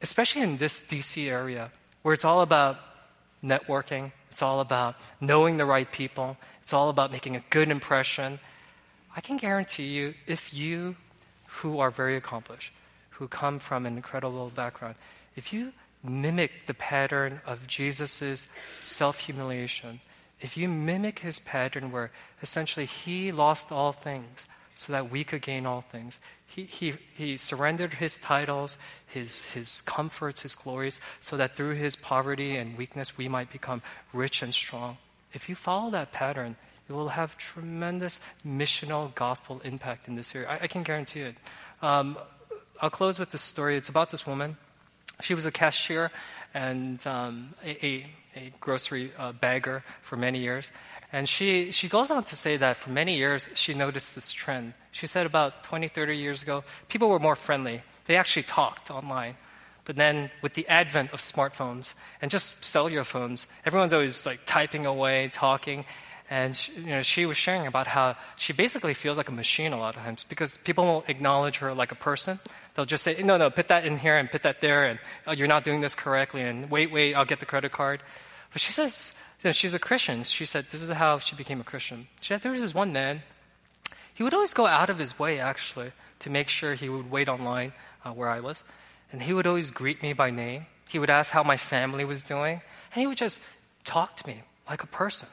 especially 0.00 0.40
in 0.40 0.56
this 0.56 0.80
DC 0.80 1.28
area, 1.28 1.70
where 2.00 2.14
it's 2.14 2.24
all 2.24 2.40
about 2.40 2.78
networking, 3.44 4.12
it's 4.30 4.40
all 4.40 4.60
about 4.60 4.94
knowing 5.20 5.58
the 5.58 5.66
right 5.66 5.92
people, 5.92 6.38
it's 6.62 6.72
all 6.72 6.88
about 6.88 7.12
making 7.12 7.36
a 7.36 7.42
good 7.50 7.68
impression. 7.68 8.40
I 9.14 9.20
can 9.20 9.36
guarantee 9.36 9.88
you, 9.88 10.14
if 10.26 10.54
you 10.54 10.96
who 11.60 11.78
are 11.78 11.90
very 11.90 12.16
accomplished, 12.16 12.72
who 13.10 13.28
come 13.28 13.58
from 13.58 13.84
an 13.84 13.96
incredible 13.96 14.48
background, 14.48 14.94
if 15.36 15.52
you 15.52 15.74
mimic 16.02 16.66
the 16.66 16.74
pattern 16.74 17.40
of 17.46 17.66
Jesus' 17.66 18.46
self 18.80 19.20
humiliation, 19.20 20.00
if 20.40 20.56
you 20.56 20.68
mimic 20.68 21.20
his 21.20 21.38
pattern 21.38 21.90
where 21.90 22.10
essentially 22.42 22.86
he 22.86 23.32
lost 23.32 23.72
all 23.72 23.92
things 23.92 24.46
so 24.74 24.92
that 24.92 25.10
we 25.10 25.24
could 25.24 25.42
gain 25.42 25.66
all 25.66 25.80
things, 25.80 26.20
he, 26.46 26.64
he, 26.64 26.94
he 27.16 27.36
surrendered 27.36 27.94
his 27.94 28.16
titles, 28.16 28.78
his, 29.06 29.44
his 29.52 29.82
comforts, 29.82 30.42
his 30.42 30.54
glories, 30.54 31.00
so 31.20 31.36
that 31.36 31.56
through 31.56 31.74
his 31.74 31.96
poverty 31.96 32.56
and 32.56 32.78
weakness 32.78 33.18
we 33.18 33.28
might 33.28 33.50
become 33.50 33.82
rich 34.12 34.42
and 34.42 34.54
strong. 34.54 34.96
If 35.34 35.48
you 35.48 35.54
follow 35.54 35.90
that 35.90 36.12
pattern, 36.12 36.56
it 36.88 36.92
will 36.92 37.10
have 37.10 37.36
tremendous 37.36 38.20
missional 38.46 39.14
gospel 39.14 39.60
impact 39.64 40.08
in 40.08 40.14
this 40.14 40.34
area. 40.34 40.48
I, 40.48 40.60
I 40.62 40.66
can 40.68 40.84
guarantee 40.84 41.20
it. 41.20 41.34
Um, 41.82 42.16
I'll 42.80 42.90
close 42.90 43.18
with 43.18 43.30
this 43.30 43.42
story. 43.42 43.76
It's 43.76 43.88
about 43.88 44.10
this 44.10 44.26
woman. 44.26 44.56
She 45.20 45.34
was 45.34 45.46
a 45.46 45.50
cashier 45.50 46.10
and 46.54 47.04
um, 47.06 47.54
a, 47.64 48.06
a, 48.36 48.52
grocery 48.60 49.10
uh, 49.18 49.32
bagger 49.32 49.82
for 50.02 50.16
many 50.16 50.38
years. 50.38 50.70
And 51.12 51.28
she, 51.28 51.72
she 51.72 51.88
goes 51.88 52.10
on 52.10 52.22
to 52.24 52.36
say 52.36 52.56
that 52.56 52.76
for 52.76 52.90
many 52.90 53.16
years 53.16 53.48
she 53.54 53.74
noticed 53.74 54.14
this 54.14 54.30
trend. 54.30 54.74
She 54.92 55.06
said 55.06 55.26
about 55.26 55.64
20, 55.64 55.88
30 55.88 56.16
years 56.16 56.42
ago, 56.42 56.64
people 56.88 57.08
were 57.08 57.18
more 57.18 57.36
friendly. 57.36 57.82
They 58.06 58.16
actually 58.16 58.44
talked 58.44 58.90
online. 58.90 59.36
But 59.84 59.96
then 59.96 60.30
with 60.42 60.52
the 60.52 60.68
advent 60.68 61.12
of 61.12 61.20
smartphones 61.20 61.94
and 62.20 62.30
just 62.30 62.62
cellular 62.62 63.04
phones, 63.04 63.46
everyone's 63.64 63.94
always 63.94 64.26
like 64.26 64.40
typing 64.44 64.84
away, 64.84 65.30
talking. 65.32 65.86
And 66.30 66.54
she, 66.54 66.72
you 66.72 66.86
know, 66.86 67.02
she 67.02 67.24
was 67.24 67.38
sharing 67.38 67.66
about 67.66 67.86
how 67.86 68.16
she 68.36 68.52
basically 68.52 68.92
feels 68.92 69.16
like 69.16 69.28
a 69.28 69.32
machine 69.32 69.72
a 69.72 69.78
lot 69.78 69.96
of 69.96 70.02
times 70.02 70.24
because 70.28 70.58
people 70.58 70.84
won't 70.84 71.08
acknowledge 71.08 71.58
her 71.58 71.72
like 71.72 71.90
a 71.90 71.94
person. 71.94 72.38
They'll 72.74 72.84
just 72.84 73.02
say, 73.02 73.22
no, 73.22 73.38
no, 73.38 73.48
put 73.48 73.68
that 73.68 73.86
in 73.86 73.98
here 73.98 74.16
and 74.16 74.30
put 74.30 74.42
that 74.42 74.60
there, 74.60 74.84
and 74.84 74.98
oh, 75.26 75.32
you're 75.32 75.48
not 75.48 75.64
doing 75.64 75.80
this 75.80 75.94
correctly, 75.94 76.42
and 76.42 76.70
wait, 76.70 76.92
wait, 76.92 77.14
I'll 77.14 77.24
get 77.24 77.40
the 77.40 77.46
credit 77.46 77.72
card. 77.72 78.02
But 78.52 78.60
she 78.60 78.72
says, 78.72 79.12
you 79.42 79.48
know, 79.48 79.52
she's 79.52 79.74
a 79.74 79.78
Christian. 79.78 80.22
She 80.22 80.44
said, 80.44 80.66
this 80.70 80.82
is 80.82 80.90
how 80.90 81.18
she 81.18 81.34
became 81.34 81.60
a 81.60 81.64
Christian. 81.64 82.08
She 82.20 82.28
said, 82.28 82.42
there 82.42 82.52
was 82.52 82.60
this 82.60 82.74
one 82.74 82.92
man, 82.92 83.22
he 84.14 84.22
would 84.22 84.34
always 84.34 84.52
go 84.52 84.66
out 84.66 84.90
of 84.90 84.98
his 84.98 85.18
way, 85.18 85.40
actually, 85.40 85.92
to 86.20 86.30
make 86.30 86.48
sure 86.48 86.74
he 86.74 86.88
would 86.88 87.10
wait 87.10 87.28
online 87.28 87.72
uh, 88.04 88.10
where 88.10 88.28
I 88.28 88.40
was. 88.40 88.64
And 89.12 89.22
he 89.22 89.32
would 89.32 89.46
always 89.46 89.70
greet 89.70 90.02
me 90.02 90.12
by 90.12 90.30
name. 90.30 90.66
He 90.88 90.98
would 90.98 91.08
ask 91.08 91.32
how 91.32 91.42
my 91.42 91.56
family 91.56 92.04
was 92.04 92.22
doing. 92.22 92.60
And 92.92 93.00
he 93.00 93.06
would 93.06 93.16
just 93.16 93.40
talk 93.84 94.16
to 94.16 94.26
me 94.26 94.42
like 94.68 94.82
a 94.82 94.86
person. 94.86 95.28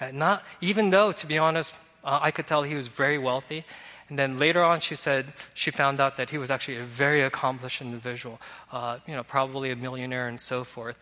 And 0.00 0.18
not, 0.18 0.42
even 0.60 0.90
though, 0.90 1.12
to 1.12 1.26
be 1.26 1.38
honest, 1.38 1.74
uh, 2.02 2.18
I 2.22 2.30
could 2.30 2.46
tell 2.46 2.62
he 2.62 2.74
was 2.74 2.88
very 2.88 3.18
wealthy. 3.18 3.64
And 4.08 4.18
then 4.18 4.38
later 4.38 4.62
on, 4.62 4.80
she 4.80 4.96
said 4.96 5.32
she 5.54 5.70
found 5.70 6.00
out 6.00 6.16
that 6.16 6.30
he 6.30 6.38
was 6.38 6.50
actually 6.50 6.78
a 6.78 6.84
very 6.84 7.22
accomplished 7.22 7.80
individual, 7.80 8.40
uh, 8.72 8.98
you 9.06 9.14
know, 9.14 9.22
probably 9.22 9.70
a 9.70 9.76
millionaire 9.76 10.26
and 10.26 10.40
so 10.40 10.64
forth. 10.64 10.98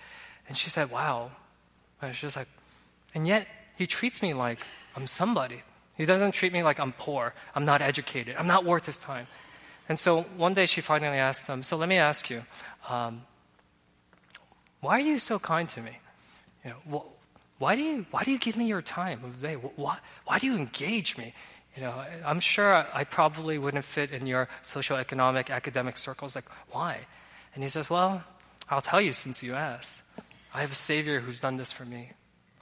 And 0.48 0.56
she 0.56 0.68
said, 0.68 0.90
wow. 0.90 1.30
And 2.02 2.14
she 2.14 2.26
was 2.26 2.36
like, 2.36 2.48
and 3.14 3.26
yet 3.26 3.46
he 3.76 3.86
treats 3.86 4.20
me 4.20 4.34
like 4.34 4.58
I'm 4.94 5.06
somebody. 5.06 5.62
He 5.96 6.04
doesn't 6.04 6.32
treat 6.32 6.52
me 6.52 6.62
like 6.62 6.78
I'm 6.78 6.92
poor, 6.92 7.34
I'm 7.54 7.64
not 7.64 7.82
educated, 7.82 8.36
I'm 8.38 8.46
not 8.46 8.64
worth 8.64 8.86
his 8.86 8.98
time. 8.98 9.26
And 9.88 9.98
so 9.98 10.22
one 10.36 10.54
day 10.54 10.66
she 10.66 10.80
finally 10.80 11.18
asked 11.18 11.46
him, 11.46 11.62
So 11.62 11.76
let 11.76 11.88
me 11.88 11.96
ask 11.96 12.28
you, 12.28 12.44
um, 12.88 13.22
why 14.80 14.98
are 14.98 15.00
you 15.00 15.18
so 15.18 15.38
kind 15.38 15.68
to 15.70 15.80
me? 15.80 15.98
You 16.64 16.70
know, 16.70 17.04
why 17.58 17.74
do 17.74 17.82
you, 17.82 18.06
why 18.10 18.24
do 18.24 18.30
you 18.30 18.38
give 18.38 18.56
me 18.56 18.66
your 18.66 18.82
time 18.82 19.24
of 19.24 19.40
day? 19.40 19.54
Why, 19.54 19.98
why 20.24 20.38
do 20.38 20.46
you 20.46 20.54
engage 20.54 21.16
me? 21.16 21.34
You 21.76 21.82
know, 21.82 22.04
I'm 22.24 22.40
sure 22.40 22.86
I 22.92 23.04
probably 23.04 23.58
wouldn't 23.58 23.84
fit 23.84 24.10
in 24.10 24.26
your 24.26 24.48
social 24.62 24.96
economic 24.96 25.50
academic 25.50 25.98
circles. 25.98 26.34
Like, 26.34 26.46
why? 26.70 27.00
And 27.54 27.62
he 27.62 27.68
says, 27.68 27.90
Well, 27.90 28.24
I'll 28.70 28.80
tell 28.80 29.00
you 29.00 29.12
since 29.12 29.42
you 29.42 29.54
asked. 29.54 30.02
I 30.54 30.60
have 30.60 30.72
a 30.72 30.76
Savior 30.76 31.20
who's 31.20 31.40
done 31.40 31.56
this 31.56 31.72
for 31.72 31.84
me. 31.84 32.10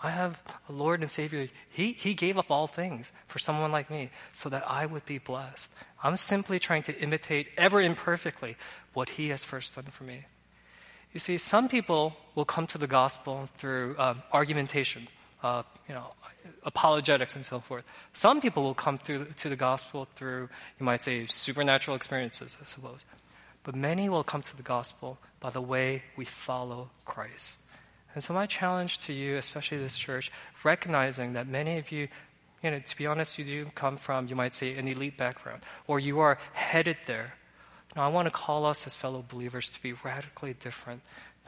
I 0.03 0.11
have 0.11 0.43
a 0.69 0.73
Lord 0.73 1.01
and 1.01 1.11
Savior. 1.11 1.49
He, 1.71 1.93
he 1.93 2.15
gave 2.15 2.37
up 2.37 2.51
all 2.51 2.67
things 2.67 3.13
for 3.27 3.39
someone 3.39 3.73
like 3.73 3.91
me 3.91 4.11
so 4.33 4.49
that 4.51 4.69
I 4.69 4.87
would 4.87 5.07
be 5.07 5.19
blessed. 5.19 5.73
I'm 6.03 6.17
simply 6.17 6.59
trying 6.59 6.83
to 6.85 7.01
imitate, 7.01 7.49
ever 7.57 7.81
imperfectly, 7.81 8.57
what 8.93 9.11
He 9.11 9.29
has 9.29 9.45
first 9.45 9.75
done 9.75 9.85
for 9.85 10.05
me. 10.05 10.27
You 11.17 11.21
see, 11.21 11.39
some 11.39 11.71
people 11.71 12.15
will 12.35 12.45
come 12.45 12.67
to 12.67 12.77
the 12.77 12.87
gospel 12.87 13.49
through 13.55 13.97
um, 13.99 14.23
argumentation, 14.35 15.09
uh, 15.43 15.63
you 15.89 15.95
know, 15.95 16.13
apologetics 16.63 17.35
and 17.35 17.43
so 17.43 17.59
forth. 17.59 17.85
Some 18.13 18.43
people 18.43 18.63
will 18.63 18.75
come 18.75 18.99
through, 18.99 19.29
to 19.37 19.49
the 19.49 19.57
gospel 19.57 20.07
through, 20.15 20.51
you 20.79 20.85
might 20.85 21.03
say, 21.03 21.25
supernatural 21.25 21.97
experiences, 21.97 22.59
I 22.61 22.67
suppose. 22.67 23.07
But 23.65 23.75
many 23.75 24.11
will 24.11 24.25
come 24.25 24.43
to 24.43 24.57
the 24.59 24.63
gospel 24.63 25.17
by 25.41 25.49
the 25.49 25.63
way 25.63 26.03
we 26.19 26.27
follow 26.27 26.91
Christ. 27.07 27.63
And 28.13 28.23
so, 28.23 28.35
my 28.35 28.45
challenge 28.45 28.99
to 29.07 29.15
you, 29.15 29.39
especially 29.39 29.79
this 29.79 29.97
church, 29.97 30.31
recognizing 30.65 31.33
that 31.33 31.49
many 31.49 31.79
of 31.79 31.91
you, 31.91 32.09
you 32.63 32.71
know, 32.73 32.79
to 32.79 32.97
be 32.99 33.07
honest, 33.07 33.39
you 33.39 33.47
do 33.47 33.71
come 33.75 33.97
from, 33.97 34.29
you 34.29 34.37
might 34.37 34.53
say, 34.53 34.77
an 34.77 34.87
elite 34.87 35.17
background, 35.17 35.63
or 35.87 35.99
you 35.99 36.19
are 36.19 36.37
headed 36.53 36.99
there 37.07 37.33
now, 37.97 38.05
I 38.05 38.09
want 38.09 38.27
to 38.27 38.31
call 38.31 38.67
us 38.67 38.87
as 38.87 38.95
fellow 38.95 39.25
believers 39.27 39.71
to 39.71 39.81
be 39.81 39.95
radically 39.95 40.53
different, 40.53 41.01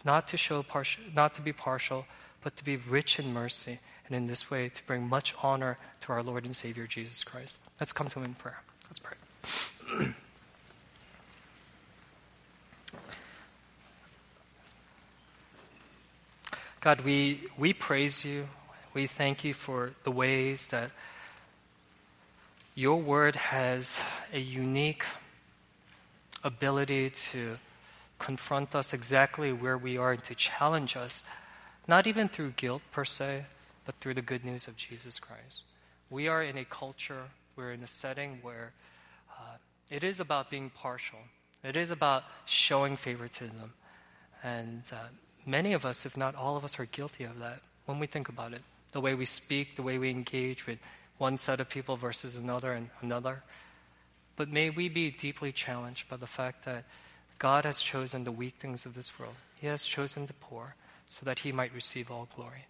not 0.02 0.26
to 0.28 0.38
show 0.38 0.62
partial, 0.62 1.04
not 1.14 1.34
to 1.34 1.42
be 1.42 1.52
partial, 1.52 2.06
but 2.42 2.56
to 2.56 2.64
be 2.64 2.78
rich 2.78 3.18
in 3.18 3.34
mercy, 3.34 3.80
and 4.06 4.16
in 4.16 4.28
this 4.28 4.50
way 4.50 4.70
to 4.70 4.86
bring 4.86 5.06
much 5.06 5.34
honor 5.42 5.76
to 6.00 6.12
our 6.12 6.22
Lord 6.22 6.46
and 6.46 6.56
Savior 6.56 6.86
Jesus 6.86 7.22
Christ. 7.22 7.60
Let's 7.78 7.92
come 7.92 8.08
to 8.08 8.20
Him 8.20 8.24
in 8.24 8.34
prayer. 8.34 8.62
Let's 8.88 9.00
pray. 9.00 9.16
God, 16.80 17.02
we, 17.02 17.42
we 17.58 17.74
praise 17.74 18.24
you. 18.24 18.48
We 18.94 19.06
thank 19.06 19.44
you 19.44 19.52
for 19.52 19.92
the 20.04 20.10
ways 20.10 20.68
that 20.68 20.92
your 22.74 22.96
word 23.02 23.36
has 23.36 24.00
a 24.32 24.38
unique 24.38 25.04
ability 26.48 27.10
to 27.10 27.58
confront 28.18 28.74
us 28.74 28.92
exactly 28.92 29.52
where 29.52 29.78
we 29.78 29.96
are 29.96 30.12
and 30.12 30.24
to 30.24 30.34
challenge 30.34 30.96
us, 30.96 31.22
not 31.86 32.06
even 32.06 32.26
through 32.28 32.52
guilt 32.56 32.82
per 32.90 33.04
se, 33.04 33.44
but 33.84 33.94
through 34.00 34.14
the 34.14 34.22
good 34.22 34.44
news 34.44 34.66
of 34.66 34.76
Jesus 34.76 35.20
Christ. 35.20 35.62
We 36.10 36.26
are 36.26 36.42
in 36.42 36.58
a 36.58 36.64
culture, 36.64 37.24
we're 37.54 37.72
in 37.72 37.82
a 37.82 37.86
setting 37.86 38.38
where 38.42 38.72
uh, 39.38 39.56
it 39.90 40.02
is 40.04 40.20
about 40.20 40.50
being 40.50 40.70
partial, 40.70 41.20
it 41.62 41.76
is 41.76 41.90
about 41.90 42.24
showing 42.44 42.96
favoritism. 42.96 43.72
And 44.42 44.82
uh, 44.92 45.08
many 45.46 45.72
of 45.72 45.84
us, 45.84 46.06
if 46.06 46.16
not 46.16 46.34
all 46.34 46.56
of 46.56 46.64
us, 46.64 46.78
are 46.80 46.86
guilty 46.86 47.24
of 47.24 47.38
that. 47.38 47.60
when 47.86 47.98
we 47.98 48.06
think 48.06 48.28
about 48.28 48.52
it. 48.52 48.62
The 48.92 49.00
way 49.00 49.14
we 49.14 49.24
speak, 49.24 49.76
the 49.76 49.82
way 49.82 49.98
we 49.98 50.10
engage 50.10 50.66
with 50.66 50.78
one 51.18 51.36
set 51.36 51.60
of 51.60 51.68
people 51.68 51.96
versus 51.96 52.36
another 52.36 52.72
and 52.72 52.90
another. 53.02 53.42
But 54.38 54.48
may 54.48 54.70
we 54.70 54.88
be 54.88 55.10
deeply 55.10 55.50
challenged 55.50 56.08
by 56.08 56.16
the 56.16 56.28
fact 56.28 56.64
that 56.64 56.84
God 57.40 57.64
has 57.64 57.80
chosen 57.80 58.22
the 58.22 58.30
weak 58.30 58.54
things 58.54 58.86
of 58.86 58.94
this 58.94 59.18
world. 59.18 59.34
He 59.60 59.66
has 59.66 59.82
chosen 59.82 60.26
the 60.26 60.32
poor 60.32 60.76
so 61.08 61.26
that 61.26 61.40
he 61.40 61.50
might 61.50 61.74
receive 61.74 62.08
all 62.08 62.28
glory. 62.36 62.66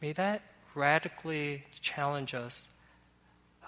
May 0.00 0.12
that 0.14 0.40
radically 0.74 1.64
challenge 1.82 2.32
us 2.32 2.70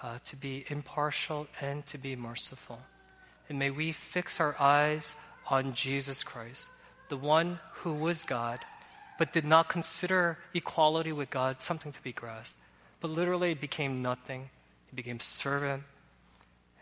uh, 0.01 0.17
to 0.25 0.35
be 0.35 0.65
impartial 0.69 1.45
and 1.61 1.85
to 1.85 1.99
be 1.99 2.15
merciful. 2.15 2.79
And 3.49 3.59
may 3.59 3.69
we 3.69 3.91
fix 3.91 4.39
our 4.39 4.55
eyes 4.59 5.15
on 5.47 5.75
Jesus 5.75 6.23
Christ, 6.23 6.69
the 7.09 7.17
one 7.17 7.59
who 7.83 7.93
was 7.93 8.23
God, 8.23 8.61
but 9.19 9.31
did 9.31 9.45
not 9.45 9.69
consider 9.69 10.39
equality 10.55 11.11
with 11.11 11.29
God 11.29 11.61
something 11.61 11.91
to 11.91 12.01
be 12.01 12.13
grasped, 12.13 12.59
but 12.99 13.11
literally 13.11 13.53
became 13.53 14.01
nothing. 14.01 14.49
He 14.89 14.95
became 14.95 15.19
servant, 15.19 15.83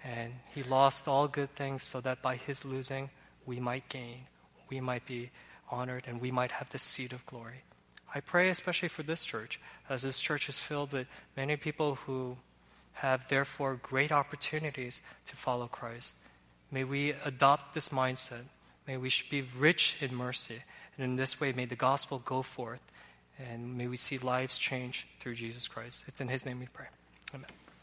and 0.04 0.34
he 0.54 0.64
lost 0.64 1.08
all 1.08 1.28
good 1.28 1.56
things 1.56 1.84
so 1.84 2.02
that 2.02 2.22
by 2.22 2.36
his 2.36 2.64
losing, 2.64 3.10
we 3.45 3.60
might 3.60 3.89
gain, 3.89 4.28
we 4.70 4.80
might 4.80 5.06
be 5.06 5.32
honored, 5.70 6.06
and 6.08 6.22
we 6.22 6.32
might 6.32 6.52
have 6.54 6.70
the 6.70 6.80
seat 6.80 7.14
of 7.14 7.26
glory. 7.26 7.64
I 8.14 8.22
pray 8.22 8.50
especially 8.50 8.89
for 8.89 9.04
this 9.04 9.24
church, 9.24 9.60
as 9.89 10.04
this 10.04 10.20
church 10.20 10.50
is 10.50 10.60
filled 10.60 10.93
with 10.93 11.08
many 11.38 11.58
people 11.58 11.95
who 12.06 12.38
have 12.93 13.28
therefore 13.30 13.80
great 13.82 14.12
opportunities 14.12 15.02
to 15.26 15.36
follow 15.36 15.68
Christ. 15.68 16.18
May 16.72 16.84
we 16.84 17.14
adopt 17.24 17.74
this 17.74 17.89
mindset. 17.89 18.43
May 18.88 18.97
we 18.97 19.12
be 19.30 19.41
rich 19.41 19.95
in 20.02 20.14
mercy. 20.14 20.64
And 20.97 21.06
in 21.06 21.16
this 21.16 21.39
way, 21.39 21.52
may 21.54 21.66
the 21.66 21.76
gospel 21.76 22.22
go 22.24 22.41
forth. 22.41 22.82
And 23.39 23.78
may 23.78 23.88
we 23.88 23.95
see 23.95 24.18
lives 24.18 24.58
change 24.58 25.08
through 25.20 25.36
Jesus 25.36 25.68
Christ. 25.68 26.06
It's 26.08 26.20
in 26.20 26.28
his 26.28 26.45
name 26.45 26.60
we 26.60 26.68
pray. 26.68 26.88
Amen. 27.34 27.47